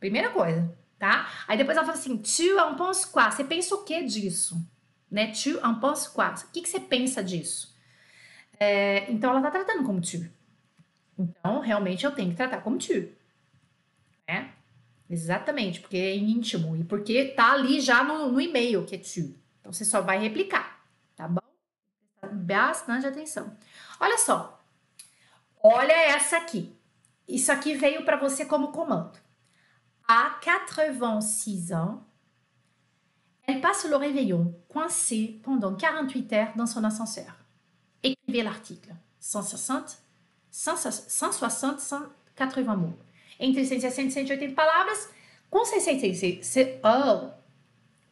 [0.00, 1.30] Primeira coisa, tá?
[1.46, 3.30] Aí depois ela fala assim: Tu en penses quoi?
[3.30, 4.56] Você pensa o que disso?
[5.10, 5.28] Né?
[5.28, 6.26] Tu en penses quoi?
[6.28, 7.76] O que, que você pensa disso?
[8.58, 10.28] É, então ela tá tratando como tu.
[11.18, 13.08] Então, realmente eu tenho que tratar como tu.
[14.28, 14.52] Né?
[15.10, 19.34] Exatamente, porque é íntimo e porque tá ali já no, no e-mail que é tu.
[19.60, 20.80] Então você só vai replicar,
[21.16, 21.40] tá bom?
[22.48, 23.56] bastante atenção.
[24.00, 24.60] Olha só.
[25.62, 26.74] Olha essa aqui.
[27.26, 29.18] Isso aqui veio para você como comando.
[30.10, 32.02] À 86 ans,
[33.46, 37.36] elle passe le réveillon coincée pendant 48 heures dans son ascenseur.
[38.02, 38.94] Écrivez l'article.
[39.20, 39.98] 160,
[40.50, 42.98] 160, 180 mots.
[43.38, 45.10] Entre 160 e 180 palavras,
[45.50, 46.56] com 66.
[46.82, 47.28] Oh,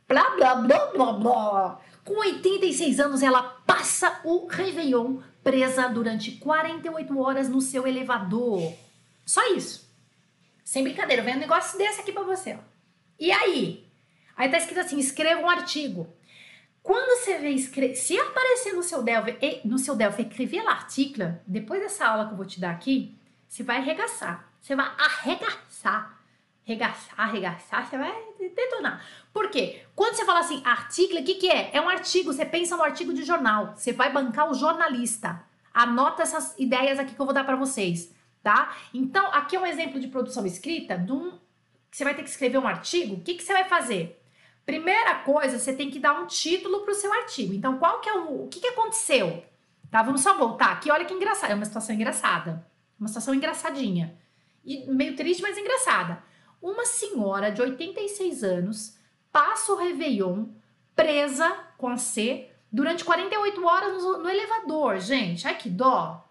[0.07, 1.81] blá, blá, blá, blá, blá.
[2.05, 8.75] Com 86 anos, ela passa o Réveillon presa durante 48 horas no seu elevador.
[9.25, 9.86] Só isso.
[10.67, 12.55] Sem brincadeira, vem um negócio desse aqui para você.
[12.55, 12.59] Ó.
[13.21, 13.89] E aí?
[14.37, 16.13] Aí tá escrito assim: escreva um artigo.
[16.83, 21.81] Quando você vê escrever, se aparecer no seu Delphi, no seu Delphi, escrever l'article, depois
[21.81, 24.53] dessa aula que eu vou te dar aqui, você vai arregaçar.
[24.61, 26.17] Você vai arregaçar
[26.67, 29.01] regaçar, arregaçar, você vai detonar.
[29.33, 29.87] Por quê?
[29.95, 31.71] Quando você fala assim, artigo, o que, que é?
[31.73, 35.41] É um artigo, você pensa no artigo de jornal, você vai bancar o jornalista.
[35.73, 38.13] Anota essas ideias aqui que eu vou dar para vocês,
[38.47, 38.77] tá?
[38.95, 41.37] Então, aqui é um exemplo de produção escrita de um.
[41.91, 44.23] Você vai ter que escrever um artigo, o que, que você vai fazer?
[44.65, 47.53] Primeira coisa, você tem que dar um título para o seu artigo.
[47.53, 48.45] Então, qual que é o.
[48.45, 49.45] O que, que aconteceu?
[49.91, 50.03] Tá?
[50.03, 50.91] Vamos só voltar aqui.
[50.91, 51.51] Olha que engraçado.
[51.51, 52.65] É uma situação engraçada.
[52.99, 54.17] Uma situação engraçadinha.
[54.65, 56.23] E meio triste, mas engraçada
[56.61, 58.97] uma senhora de 86 anos
[59.31, 60.47] passa o Réveillon
[60.95, 65.47] presa com a C durante 48 horas no, no elevador, gente.
[65.47, 66.26] Ai, que dó.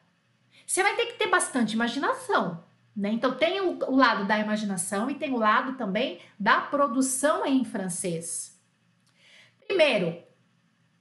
[0.66, 2.64] Você vai ter que ter bastante imaginação,
[2.96, 3.10] né?
[3.12, 8.60] Então tem o, lado da imaginação e tem o lado também da produção em francês.
[9.68, 10.24] Primeiro,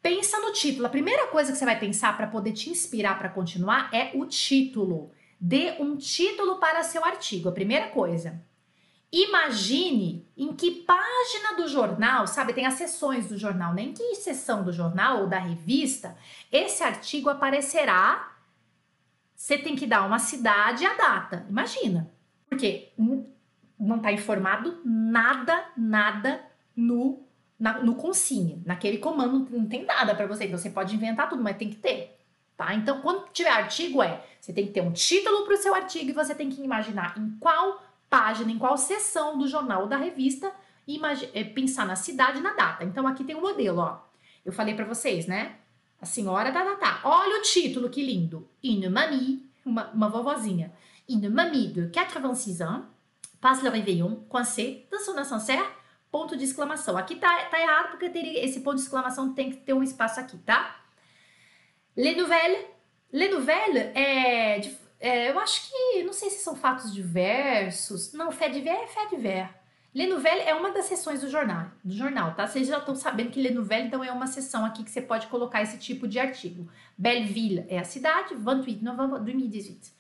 [0.03, 0.87] pensa no título.
[0.87, 4.27] A primeira coisa que você vai pensar para poder te inspirar para continuar é o
[4.27, 5.13] título.
[5.41, 7.49] Dê um título para seu artigo.
[7.49, 8.43] A primeira coisa.
[9.17, 13.95] Imagine em que página do jornal, sabe, tem as sessões do jornal, nem né?
[13.97, 16.17] que sessão do jornal ou da revista
[16.51, 18.34] esse artigo aparecerá.
[19.35, 21.47] Você tem que dar uma cidade e a data.
[21.49, 22.11] Imagina.
[22.49, 22.93] Porque
[23.79, 26.45] não está informado nada, nada
[26.77, 27.23] no,
[27.59, 28.63] na, no consigne.
[28.65, 30.45] Naquele comando não tem nada para você.
[30.45, 32.19] Então você pode inventar tudo, mas tem que ter.
[32.57, 32.73] Tá?
[32.75, 36.11] Então, quando tiver artigo, é você tem que ter um título para o seu artigo
[36.11, 39.97] e você tem que imaginar em qual página, em qual seção do jornal ou da
[39.97, 40.53] revista
[41.33, 42.85] é, pensar na cidade e na data.
[42.85, 44.01] Então aqui tem o um modelo, ó.
[44.45, 45.57] Eu falei para vocês, né?
[46.05, 47.01] A senhora da data.
[47.03, 48.47] Olha o título, que lindo.
[48.63, 50.71] Une mamie, uma, uma vovozinha.
[51.09, 52.83] Une mamie de 86 ans
[53.41, 55.65] passe le réveillon coincé dans son ascenseur,
[56.11, 56.99] ponto de exclamação.
[56.99, 60.21] Aqui tá, tá errado porque teria, esse ponto de exclamação tem que ter um espaço
[60.21, 60.77] aqui, tá?
[61.97, 62.67] Les nouvelles.
[63.11, 64.61] Les nouvelles é
[65.01, 68.13] é, eu acho que, não sei se são fatos diversos.
[68.13, 69.17] Não, fé de ver é fé de
[69.95, 72.49] Le Nouvelle é uma das sessões do jornal, do jornal, tá?
[72.49, 75.29] Vocês já estão sabendo que Le Nouvelle, então, é uma sessão aqui que você pode
[75.29, 76.69] colocar esse tipo de artigo.
[76.99, 79.93] Belleville é a cidade, 28 de novembro de 2018.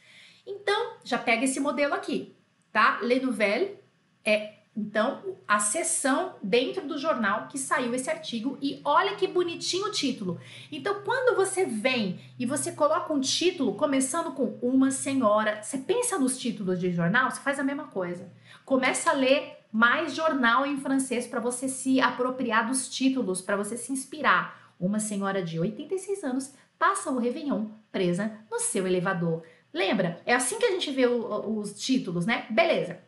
[0.44, 2.34] Então, já pega esse modelo aqui,
[2.72, 2.98] tá?
[3.02, 3.78] Le Nouvelle
[4.24, 9.86] é então, a sessão dentro do jornal que saiu esse artigo e olha que bonitinho
[9.86, 10.40] o título.
[10.72, 16.18] Então, quando você vem e você coloca um título começando com uma senhora, você pensa
[16.18, 18.32] nos títulos de jornal, você faz a mesma coisa.
[18.64, 23.76] Começa a ler mais jornal em francês para você se apropriar dos títulos, para você
[23.76, 24.72] se inspirar.
[24.78, 29.42] Uma senhora de 86 anos passa o Réveillon presa no seu elevador.
[29.72, 30.22] Lembra?
[30.24, 32.46] É assim que a gente vê o, os títulos, né?
[32.50, 33.00] Beleza.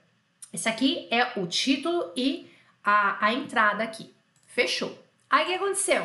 [0.53, 2.51] Esse aqui é o título e
[2.83, 4.13] a, a entrada aqui.
[4.45, 4.99] Fechou.
[5.31, 6.05] Aí o que aconteceu?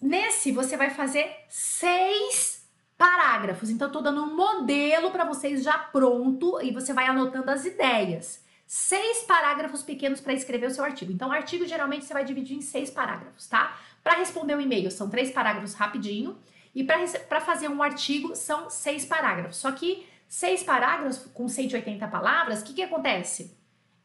[0.00, 2.66] Nesse você vai fazer seis
[2.96, 3.68] parágrafos.
[3.68, 8.41] Então, tô dando um modelo para vocês já pronto e você vai anotando as ideias.
[8.74, 11.12] Seis parágrafos pequenos para escrever o seu artigo.
[11.12, 13.78] Então, o artigo geralmente você vai dividir em seis parágrafos, tá?
[14.02, 16.38] Para responder um e-mail são três parágrafos rapidinho
[16.74, 19.58] e para fazer um artigo são seis parágrafos.
[19.58, 23.54] Só que seis parágrafos com 180 palavras, o que, que acontece?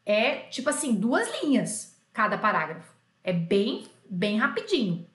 [0.04, 2.92] É tipo assim, duas linhas cada parágrafo.
[3.24, 5.08] É bem, bem rapidinho.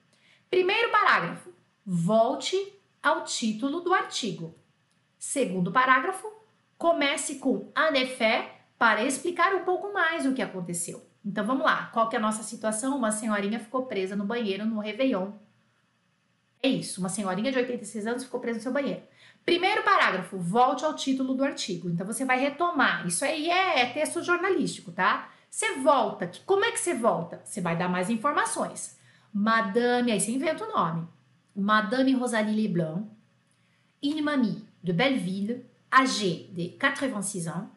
[0.50, 1.54] Primeiro parágrafo,
[1.86, 2.56] volte
[3.00, 4.52] ao título do artigo.
[5.16, 6.28] Segundo parágrafo,
[6.76, 11.04] comece com effet para explicar um pouco mais o que aconteceu.
[11.24, 12.96] Então vamos lá, qual que é a nossa situação?
[12.96, 15.32] Uma senhorinha ficou presa no banheiro no Réveillon.
[16.62, 19.02] É isso, uma senhorinha de 86 anos ficou presa no seu banheiro.
[19.44, 21.90] Primeiro parágrafo, volte ao título do artigo.
[21.90, 23.06] Então você vai retomar.
[23.06, 25.30] Isso aí é, é texto jornalístico, tá?
[25.50, 26.30] Você volta.
[26.46, 27.42] Como é que você volta?
[27.44, 28.98] Você vai dar mais informações.
[29.32, 31.06] Madame, aí você inventa o nome.
[31.54, 33.06] Madame Rosalie Leblanc,
[34.02, 37.68] une mamie de Belleville, âgée de 86 ans,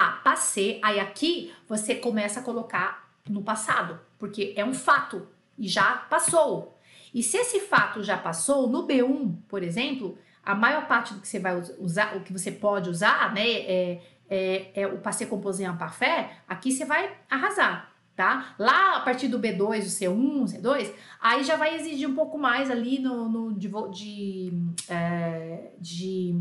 [0.00, 0.80] a passé.
[0.82, 5.28] Aí aqui você começa a colocar no passado, porque é um fato
[5.58, 6.78] e já passou.
[7.12, 11.28] E se esse fato já passou, no B1, por exemplo, a maior parte do que
[11.28, 15.64] você vai usar, o que você pode usar, né, é, é, é o passé composé
[15.64, 18.54] en parfait, aqui você vai arrasar, tá?
[18.58, 22.70] Lá a partir do B2, o C1, C2, aí já vai exigir um pouco mais
[22.70, 24.52] ali no, no de, de,
[24.88, 26.34] é, de,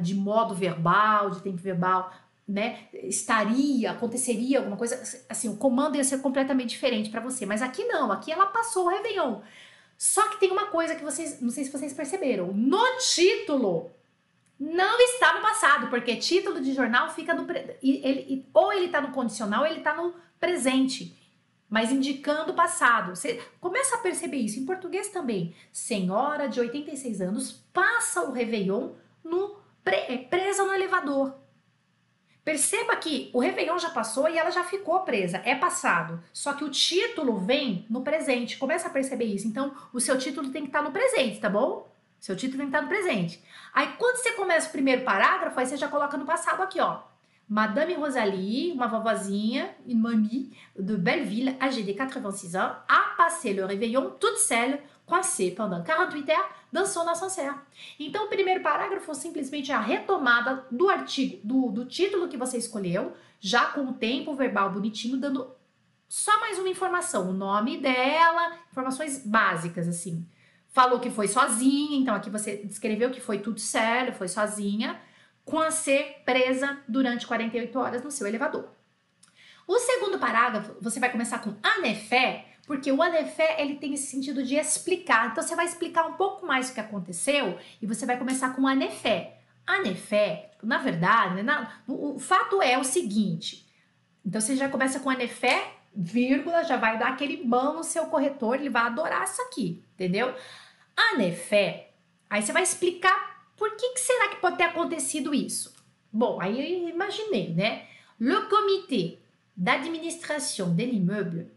[0.00, 2.12] de modo verbal, de tempo verbal,
[2.46, 7.60] né, estaria, aconteceria alguma coisa, assim, o comando ia ser completamente diferente para você, mas
[7.62, 9.40] aqui não, aqui ela passou o Réveillon.
[9.98, 13.90] Só que tem uma coisa que vocês, não sei se vocês perceberam, no título
[14.58, 17.46] não está no passado, porque título de jornal fica no.
[17.82, 21.14] Ele, ou ele está no condicional ou ele está no presente,
[21.68, 23.14] mas indicando o passado.
[23.14, 24.58] Você começa a perceber isso.
[24.58, 25.54] Em português também.
[25.70, 29.55] Senhora de 86 anos passa o Réveillon no,
[29.94, 31.34] é, presa no elevador.
[32.44, 36.22] Perceba que o Réveillon já passou e ela já ficou presa, é passado.
[36.32, 38.56] Só que o título vem no presente.
[38.56, 39.48] Começa a perceber isso.
[39.48, 41.88] Então, o seu título tem que estar no presente, tá bom?
[42.20, 43.42] Seu título tem que estar no presente.
[43.74, 47.00] Aí, quando você começa o primeiro parágrafo, aí você já coloca no passado aqui, ó.
[47.48, 53.64] Madame Rosalie, uma vovozinha, une mamie de Belleville, âgée de 86 ans, a passé le
[53.64, 57.54] réveillon toute seule, coincée pendant 48 heures dans son ascenseur.
[57.98, 62.58] Então, o primeiro parágrafo simplesmente é a retomada do artigo, do, do título que você
[62.58, 65.50] escolheu, já com o tempo verbal bonitinho, dando
[66.06, 70.26] só mais uma informação, o nome dela, informações básicas, assim.
[70.68, 75.00] Falou que foi sozinha, então aqui você descreveu que foi tudo sério, foi sozinha,
[75.46, 78.68] com a ser presa durante 48 horas no seu elevador.
[79.66, 84.42] O segundo parágrafo, você vai começar com anefé, porque o anefé ele tem esse sentido
[84.42, 85.30] de explicar.
[85.30, 88.66] Então você vai explicar um pouco mais o que aconteceu e você vai começar com
[88.66, 89.38] anefé.
[89.64, 93.66] Anefé, na verdade, né, o, o fato é o seguinte.
[94.24, 98.56] Então você já começa com anefé, vírgula, já vai dar aquele mão no seu corretor,
[98.56, 100.34] ele vai adorar isso aqui, entendeu?
[101.12, 101.90] Anefé,
[102.28, 105.74] aí você vai explicar por que, que será que pode ter acontecido isso.
[106.12, 107.86] Bom, aí eu imaginei, né?
[108.18, 109.18] Le comité
[109.56, 111.55] d'administration de l'immeuble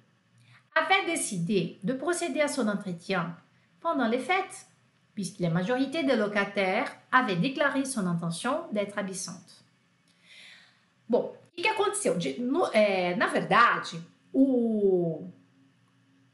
[0.83, 3.35] avait décidé de procéder à son entretien
[3.79, 4.67] pendant les fêtes,
[5.13, 9.63] puisque la majorité des locataires avaient déclaré son intention d'être absente.
[11.07, 12.15] Bom, o que, aconteceu?
[12.15, 13.99] De, no, é, na verdade,
[14.31, 15.27] o,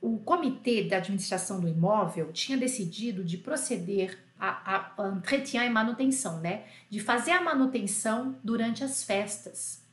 [0.02, 5.70] o comitê de administração do imóvel tinha decidido de proceder a, a, a entretien e
[5.70, 6.66] manutenção, né?
[6.90, 9.85] De fazer a manutenção durante as festas,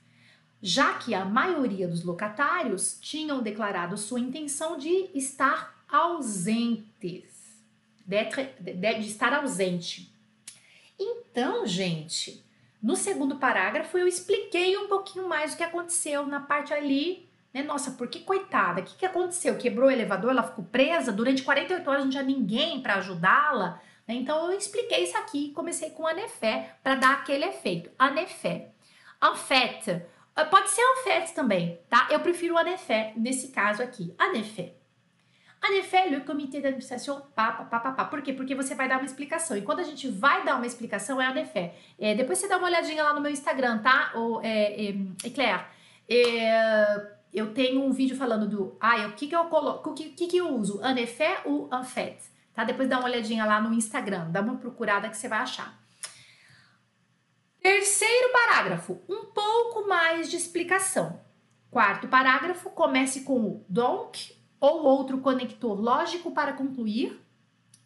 [0.63, 7.25] já que a maioria dos locatários tinham declarado sua intenção de estar ausentes,
[8.07, 8.25] de,
[8.61, 10.15] de, de estar ausente.
[10.99, 12.45] Então, gente,
[12.81, 17.63] no segundo parágrafo eu expliquei um pouquinho mais o que aconteceu na parte ali né?
[17.63, 18.81] Nossa, por que coitada?
[18.81, 19.59] O que, que aconteceu?
[19.59, 23.81] Quebrou o elevador, ela ficou presa, durante 48 horas não tinha ninguém para ajudá-la.
[24.07, 24.15] Né?
[24.15, 27.91] Então eu expliquei isso aqui comecei com anefé para dar aquele efeito.
[27.99, 28.71] Anefé.
[29.23, 30.05] En fait,
[30.51, 32.09] pode ser fait também, tá?
[32.11, 34.14] Eu prefiro anefé nesse caso aqui.
[34.18, 34.74] Anefé.
[35.64, 38.33] En effet, le comité d'administration, pá, pá, pá, pá, Por quê?
[38.33, 39.57] Porque você vai dar uma explicação.
[39.57, 41.72] E quando a gente vai dar uma explicação, é en effet.
[42.01, 44.11] É, depois você dá uma olhadinha lá no meu Instagram, tá?
[44.16, 45.64] O, é, é, Eclair.
[46.09, 50.11] É, eu tenho um vídeo falando do, ah, o que que eu coloco, o que,
[50.11, 52.18] que que eu uso, en effet ou en fait,
[52.53, 52.64] tá?
[52.64, 55.82] Depois dá uma olhadinha lá no Instagram, dá uma procurada que você vai achar.
[57.63, 61.21] Terceiro parágrafo, um pouco mais de explicação.
[61.71, 67.21] Quarto parágrafo, comece com o donc ou outro conector lógico para concluir.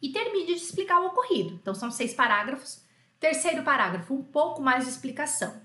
[0.01, 1.55] e termine de explicar o ocorrido.
[1.55, 2.85] Então, são seis parágrafos.
[3.19, 5.61] Terceiro parágrafo, um pouco mais de explicação.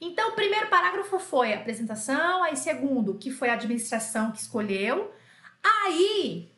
[0.00, 5.12] Então, o primeiro parágrafo foi a apresentação, aí segundo, que foi a administração que escolheu.
[5.62, 6.51] Aí,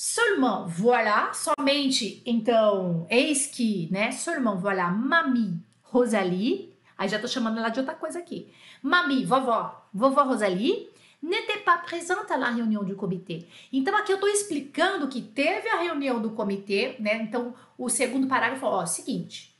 [0.00, 7.58] seulement, voilà, somente, então, eis que, né, seulement, voilà, mami, Rosalie, aí já tô chamando
[7.58, 8.48] ela de outra coisa aqui.
[8.80, 10.88] Mami, vovó, vovó Rosalie,
[11.20, 13.48] n'était pas présente à la réunion du comitê.
[13.72, 17.16] Então aqui eu estou explicando que teve a reunião do comitê, né?
[17.20, 19.52] Então o segundo parágrafo, ó, seguinte: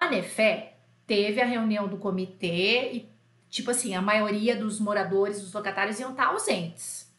[0.00, 0.72] en effet,
[1.04, 3.08] teve a reunião do comitê e,
[3.48, 7.09] tipo assim, a maioria dos moradores, dos locatários iam estar ausentes.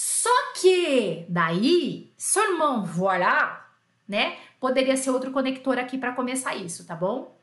[0.00, 3.66] Só que daí, seulement voilà,
[4.08, 4.38] né?
[4.60, 7.36] Poderia ser outro conector aqui para começar isso, tá bom?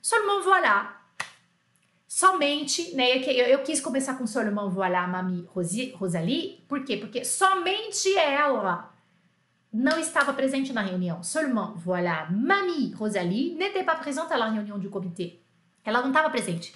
[0.00, 1.02] Seulement voilà.
[2.08, 3.18] Somente, né?
[3.18, 6.96] Eu, eu quis começar com seulement voilà, Mami Rosalie, por quê?
[6.96, 8.90] Porque somente ela
[9.70, 11.22] não estava presente na reunião.
[11.22, 15.42] Seulement, voilà, Mamie Rosalie n'était pas présente à la réunion du comité.
[15.84, 16.72] Ela não estava presente.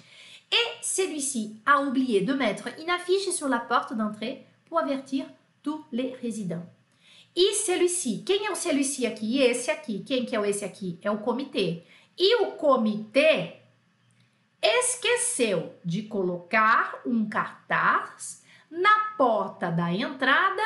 [0.51, 5.27] Et celui-ci a oublié de mettre une affiche sur la porte d'entrée pour avertir
[5.61, 6.65] tous les résidents.
[7.35, 9.39] E celui-ci, quem é o celui-ci aqui?
[9.39, 9.99] Esse aqui.
[9.99, 10.97] Quem que é o esse aqui?
[11.03, 11.83] É o comitê.
[12.17, 13.57] E o comitê
[14.59, 20.63] esqueceu de colocar um cartaz na porta da entrada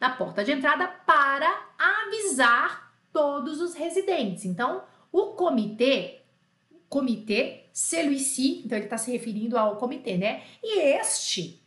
[0.00, 4.46] na porta de entrada para avisar todos os residentes.
[4.46, 4.82] Então,
[5.12, 6.22] o comitê,
[6.88, 10.42] comitê, celui-ci, então ele está se referindo ao comitê, né?
[10.62, 11.61] E este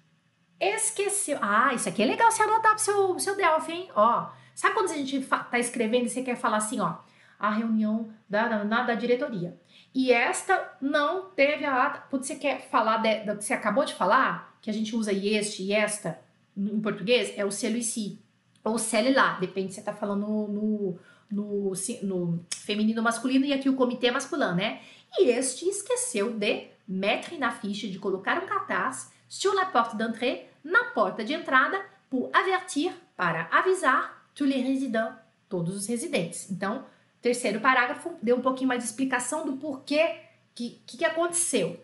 [0.60, 1.38] esqueceu.
[1.42, 3.90] Ah, isso aqui é legal você anotar pro seu, seu Delphi, hein?
[3.96, 6.98] Ó, sabe quando a gente tá escrevendo e você quer falar assim, ó,
[7.40, 9.60] a reunião da, da, da diretoria.
[9.94, 12.04] E esta não teve a ata.
[12.10, 15.64] Quando você quer falar, de, de, você acabou de falar, que a gente usa este
[15.64, 16.20] e esta
[16.58, 18.20] em português, é o celui-ci
[18.66, 18.78] ou
[19.14, 21.00] lá, depende se você tá falando no,
[21.30, 24.82] no, no, feminino masculino e aqui o comitê é masculino, né?
[25.20, 30.50] E este esqueceu de mettre na ficha, de colocar um cartaz sur la porte d'entrée,
[30.64, 35.14] na porta de entrada, pour avertir, para avisar, tous les résidents,
[35.48, 36.50] todos os residentes.
[36.52, 36.86] Então,
[37.22, 40.20] terceiro parágrafo deu um pouquinho mais de explicação do porquê
[40.54, 41.80] que, que, que aconteceu.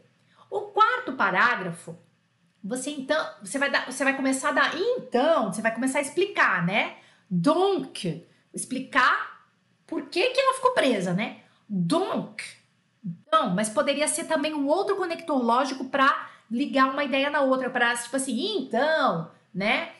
[0.49, 1.95] O quarto parágrafo
[2.63, 6.01] você então, você vai dar, você vai começar a dar, então, você vai começar a
[6.01, 6.95] explicar, né?
[7.29, 8.23] Donc,
[8.53, 9.47] explicar
[9.87, 11.41] por que que ela ficou presa, né?
[11.67, 12.43] Donc.
[13.03, 17.69] Então, mas poderia ser também um outro conector lógico para ligar uma ideia na outra,
[17.69, 19.93] para tipo assim, então, né?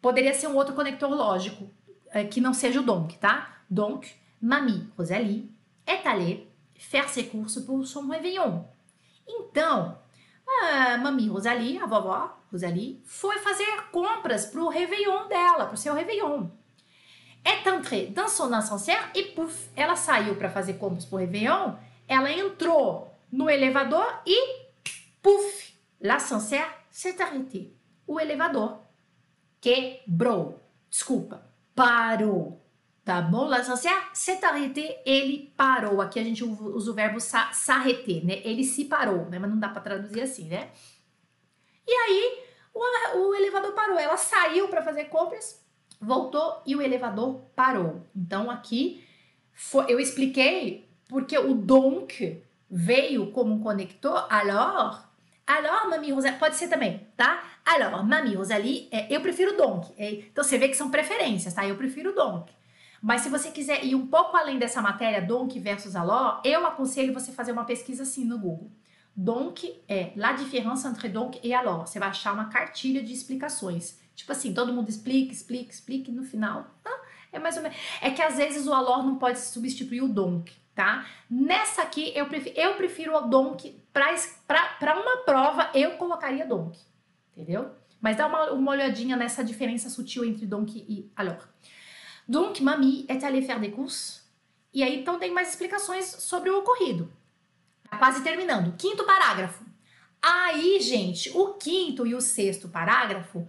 [0.00, 1.70] Poderia ser um outro conector lógico
[2.10, 3.58] é, que não seja o donc, tá?
[3.70, 4.08] Donc,
[4.40, 5.48] mamie Rosalie
[5.86, 8.64] est allée faire ses courses pour son réveillon.
[9.26, 9.96] Então,
[10.62, 16.50] a mami Rosalie, a vovó Rosalie, foi fazer compras pro Réveillon dela, pro seu Réveillon.
[17.44, 21.76] Est entrée dans son ascenseur e puf, ela saiu para fazer compras pro Réveillon,
[22.06, 24.36] ela entrou no elevador e
[25.22, 25.71] puf,
[26.02, 27.72] l'ascenseur s'est arrêté.
[28.06, 28.80] O elevador
[29.60, 30.60] quebrou.
[30.90, 31.42] Desculpa,
[31.74, 32.60] parou.
[33.04, 33.46] Tá bom?
[33.46, 36.00] L'ascenseur s'est arrêté, ele parou.
[36.00, 38.40] Aqui a gente usa o verbo s'arrêter, né?
[38.44, 39.38] Ele se parou, né?
[39.38, 40.70] Mas não dá para traduzir assim, né?
[41.86, 43.98] E aí o, o elevador parou.
[43.98, 45.64] Ela saiu para fazer compras,
[46.00, 48.06] voltou e o elevador parou.
[48.14, 49.04] Então aqui
[49.52, 55.04] foi, eu expliquei porque o donc veio como um conector, alors,
[55.52, 57.42] alors, Mami Rosalie, pode ser também, tá?
[57.64, 59.92] Alors, Mami Rosalie, é, eu prefiro donc.
[59.98, 61.66] É, então você vê que são preferências, tá?
[61.66, 62.50] Eu prefiro donc.
[63.02, 67.12] Mas se você quiser ir um pouco além dessa matéria, Donk versus Aló, eu aconselho
[67.12, 68.70] você fazer uma pesquisa assim no Google.
[69.14, 71.80] Donk é la différence entre Donk e Aló.
[71.80, 73.98] Você vai achar uma cartilha de explicações.
[74.14, 76.66] Tipo assim, todo mundo explica, explica, explica e no final.
[76.84, 77.00] Ah,
[77.32, 77.76] é mais ou menos.
[78.00, 81.06] É que às vezes o Aló não pode substituir o Donk, tá?
[81.30, 83.80] Nessa aqui, eu prefiro, eu prefiro o Donk.
[83.92, 86.78] Para uma prova, eu colocaria Donk.
[87.36, 87.70] Entendeu?
[88.00, 91.36] Mas dá uma, uma olhadinha nessa diferença sutil entre Donk e Aló.
[92.26, 94.22] Donc, Mamie est allée faire des courses.
[94.72, 97.12] E aí, então, tem mais explicações sobre o ocorrido.
[97.90, 98.74] Tá quase terminando.
[98.76, 99.64] Quinto parágrafo.
[100.20, 103.46] Aí, gente, o quinto e o sexto parágrafo,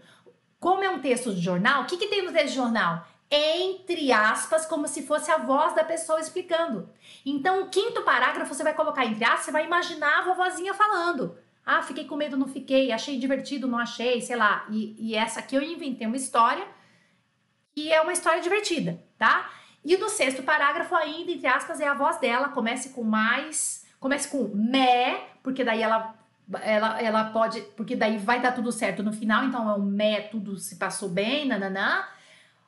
[0.59, 3.07] como é um texto de jornal, o que, que tem no texto de jornal?
[3.29, 6.89] Entre aspas, como se fosse a voz da pessoa explicando.
[7.25, 11.37] Então, o quinto parágrafo você vai colocar entre aspas, você vai imaginar a vovozinha falando.
[11.65, 14.65] Ah, fiquei com medo, não fiquei, achei divertido, não achei, sei lá.
[14.69, 16.67] E, e essa aqui eu inventei uma história
[17.73, 19.49] que é uma história divertida, tá?
[19.83, 24.29] E no sexto parágrafo, ainda, entre aspas, é a voz dela, comece com mais, comece
[24.29, 26.15] com mé, porque daí ela,
[26.61, 30.21] ela, ela pode, porque daí vai dar tudo certo no final, então é um mé,
[30.21, 32.05] tudo se passou bem, nananã,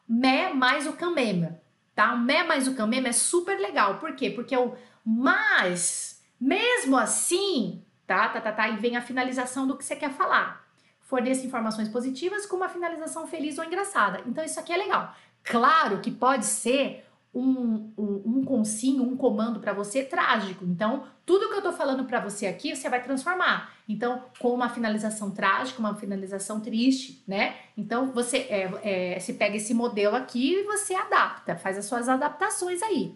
[0.08, 1.60] mé mais o camema,
[1.94, 2.14] tá?
[2.14, 4.00] O mais mais o même é super legal.
[4.00, 4.30] Por quê?
[4.30, 4.76] Porque o
[5.06, 10.12] mas, mesmo assim, tá, tá, tá, tá, e vem a finalização do que você quer
[10.12, 10.66] falar.
[11.00, 14.24] Forneça informações positivas com uma finalização feliz ou engraçada.
[14.26, 15.16] Então, isso aqui é legal.
[15.44, 17.05] Claro que pode ser
[17.36, 20.64] um, um, um consigno, um comando para você trágico.
[20.64, 23.74] Então, tudo que eu tô falando para você aqui, você vai transformar.
[23.90, 27.56] Então, com uma finalização trágica, uma finalização triste, né?
[27.78, 32.08] Então, você é, é, se pega esse modelo aqui e você adapta, faz as suas
[32.08, 33.14] adaptações aí.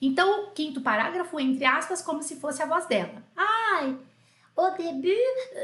[0.00, 3.22] Então, o quinto parágrafo, entre aspas, como se fosse a voz dela.
[3.34, 3.96] Ai,
[4.54, 5.16] au début,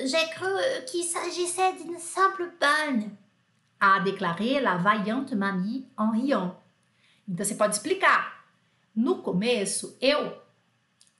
[0.06, 0.48] j'ai cru
[0.86, 3.10] qu'il s'agissait d'une simple panne.
[3.80, 6.56] A déclaré la vaillante mamie en riant.
[7.28, 8.46] Então você pode explicar.
[8.94, 10.40] No começo, eu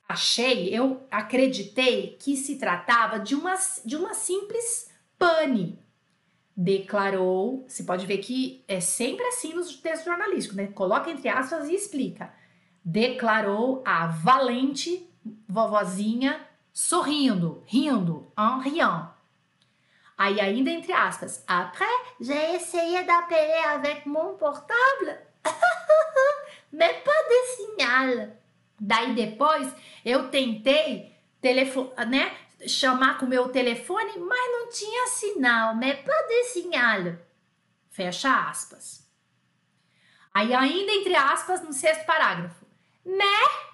[0.09, 3.55] achei, eu acreditei que se tratava de uma,
[3.85, 5.79] de uma simples pane.
[6.57, 10.67] Declarou, você pode ver que é sempre assim nos textos jornalísticos, né?
[10.69, 12.33] Coloca entre aspas e explica.
[12.85, 15.09] Declarou a valente
[15.47, 16.41] vovozinha
[16.73, 19.11] sorrindo, rindo, en riant.
[20.17, 21.87] Aí ainda entre aspas, après,
[22.21, 25.28] j'ai essayé d'appeler avec mon portable,
[26.73, 28.37] mais pas de signal.
[28.81, 29.73] Daí depois
[30.05, 32.37] eu tentei telefone, né,
[32.67, 37.17] chamar com o meu telefone, mas não tinha sinal, mais pas de signal.
[37.91, 39.09] Fecha aspas.
[40.33, 42.67] Aí ainda entre aspas no sexto parágrafo.
[43.05, 43.69] Mais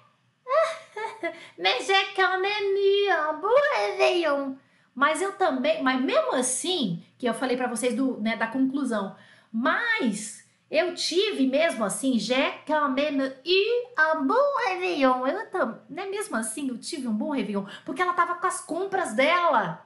[1.57, 4.57] mais j'ai quand même eu un beau réveillon.
[4.93, 9.15] Mas eu também, mas mesmo assim, que eu falei para vocês do, né, da conclusão,
[9.51, 14.33] mas eu tive mesmo assim, j'ai quand même eu un bon
[14.67, 15.25] réveillon.
[15.27, 18.61] Eu também, né, mesmo assim, eu tive um bom réveillon, porque ela tava com as
[18.61, 19.85] compras dela.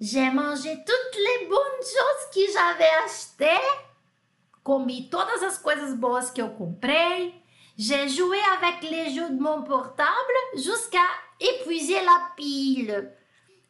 [0.00, 3.84] J'ai mangé toutes les bonnes choses que j'avais achetées.
[4.62, 7.34] Comi todas as coisas boas que eu comprei.
[7.76, 11.04] J'ai joué avec les jeux de mon portable jusqu'à
[11.38, 13.10] épuiser la pile.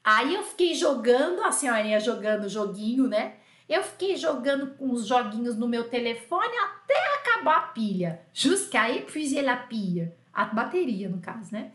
[0.05, 3.37] Aí eu fiquei jogando, a senhorinha jogando joguinho, né?
[3.69, 8.21] Eu fiquei jogando com os joguinhos no meu telefone até acabar a pilha.
[8.33, 10.13] Jusqu'à épuiser la pile.
[10.33, 11.73] A bateria, no caso, né?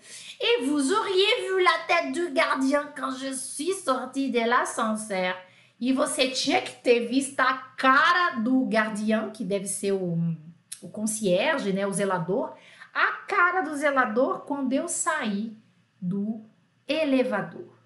[0.65, 5.33] Vous auriez vu la tête du gardien quand je suis sortie de l'ascenseur.
[5.79, 10.17] E você tinha que ter visto a cara do guardião, que deve ser o
[10.81, 12.55] o concierge, né, o zelador,
[12.93, 15.55] a cara do zelador quando eu saí
[16.01, 16.41] do
[16.87, 17.78] elevador.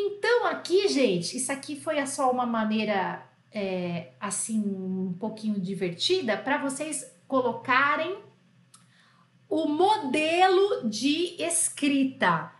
[0.00, 3.20] Então aqui, gente, isso aqui foi só uma maneira
[3.52, 8.16] é, assim um pouquinho divertida para vocês colocarem
[9.48, 12.52] o modelo de escrita.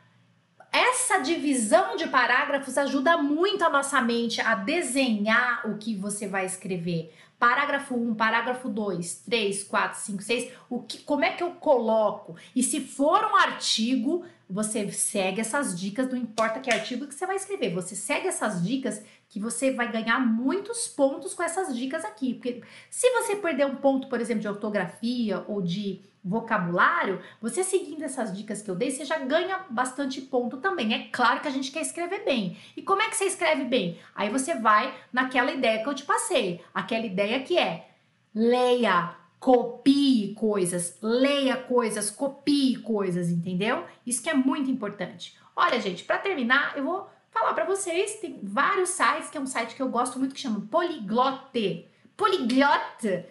[0.72, 6.44] Essa divisão de parágrafos ajuda muito a nossa mente a desenhar o que você vai
[6.44, 7.14] escrever.
[7.38, 12.34] Parágrafo 1, parágrafo 2, 3, 4, 5, 6, o que, como é que eu coloco?
[12.54, 17.26] E se for um artigo, você segue essas dicas, não importa que artigo que você
[17.26, 22.04] vai escrever, você segue essas dicas que você vai ganhar muitos pontos com essas dicas
[22.04, 22.34] aqui.
[22.34, 28.02] Porque se você perder um ponto, por exemplo, de ortografia ou de vocabulário, você seguindo
[28.02, 30.94] essas dicas que eu dei, você já ganha bastante ponto também.
[30.94, 32.56] É claro que a gente quer escrever bem.
[32.74, 33.98] E como é que você escreve bem?
[34.14, 37.88] Aí você vai naquela ideia que eu te passei, aquela ideia que é
[38.34, 43.84] leia, copie coisas, leia coisas, copie coisas, entendeu?
[44.06, 45.36] Isso que é muito importante.
[45.54, 49.46] Olha, gente, para terminar, eu vou falar para vocês, tem vários sites, que é um
[49.46, 51.86] site que eu gosto muito que chama Poliglote.
[52.16, 53.24] Poliglote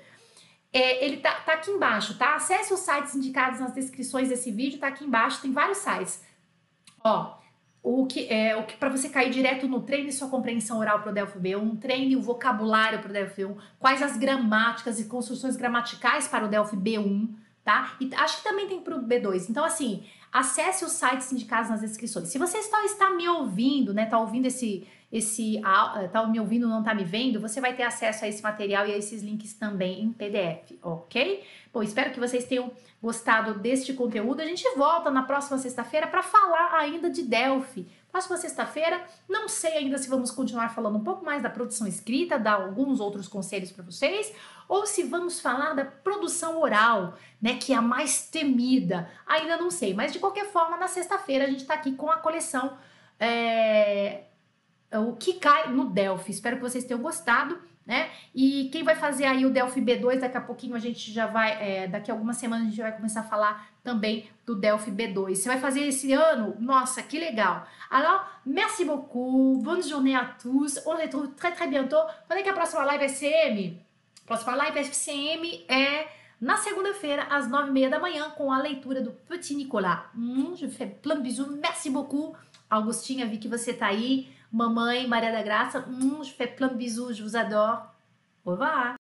[0.72, 2.36] é, ele tá, tá aqui embaixo, tá?
[2.36, 6.24] Acesse os sites indicados nas descrições desse vídeo, tá aqui embaixo, tem vários sites.
[7.04, 7.37] Ó,
[7.88, 11.12] o que é o que para você cair direto no treine sua compreensão oral para
[11.12, 15.56] o Delphi B1, treine o vocabulário para o Delphi B1, quais as gramáticas e construções
[15.56, 17.30] gramaticais para o Delphi B1,
[17.64, 17.96] tá?
[18.02, 19.50] E acho que também tem para o B2.
[19.50, 22.28] Então assim, acesse os sites indicados nas descrições.
[22.28, 25.62] Se você só está me ouvindo, né, tá ouvindo esse esse
[26.12, 28.94] tá me ouvindo não tá me vendo, você vai ter acesso a esse material e
[28.94, 31.42] a esses links também em PDF, ok?
[31.72, 32.70] Bom, espero que vocês tenham
[33.02, 34.42] gostado deste conteúdo.
[34.42, 37.88] A gente volta na próxima sexta-feira para falar ainda de Delphi.
[38.12, 42.40] Próxima sexta-feira, não sei ainda se vamos continuar falando um pouco mais da produção escrita,
[42.40, 44.34] dar alguns outros conselhos para vocês,
[44.68, 49.10] ou se vamos falar da produção oral, né, que é a mais temida.
[49.28, 52.18] Ainda não sei, mas de qualquer forma, na sexta-feira a gente está aqui com a
[52.18, 52.78] coleção
[53.20, 54.24] é,
[54.94, 56.32] o que cai no Delphi.
[56.32, 58.10] Espero que vocês tenham gostado, né?
[58.36, 61.52] E quem vai fazer aí o Delphi B2, daqui a pouquinho a gente já vai,
[61.54, 65.36] é, daqui a algumas semanas a gente vai começar a falar também do Delphi B2.
[65.36, 66.58] Você vai fazer esse ano?
[66.60, 67.66] Nossa, que legal!
[67.90, 72.06] Alors, merci beaucoup, bonne journée à tous, on se retrouve très très bientôt.
[72.28, 73.82] Quando é que a próxima live é CM?
[74.24, 76.08] A próxima live é CM é
[76.40, 80.02] na segunda-feira, às nove e meia da manhã, com a leitura do Petit Nicolas.
[80.16, 82.36] Hum, je fais plein de bisous, merci beaucoup.
[82.70, 84.28] Augustinha, vi que você tá aí.
[84.52, 87.94] Mamãe, Maria da Graça, hum, je fais plein de bisous, je vous adore.
[88.46, 88.96] Au revoir.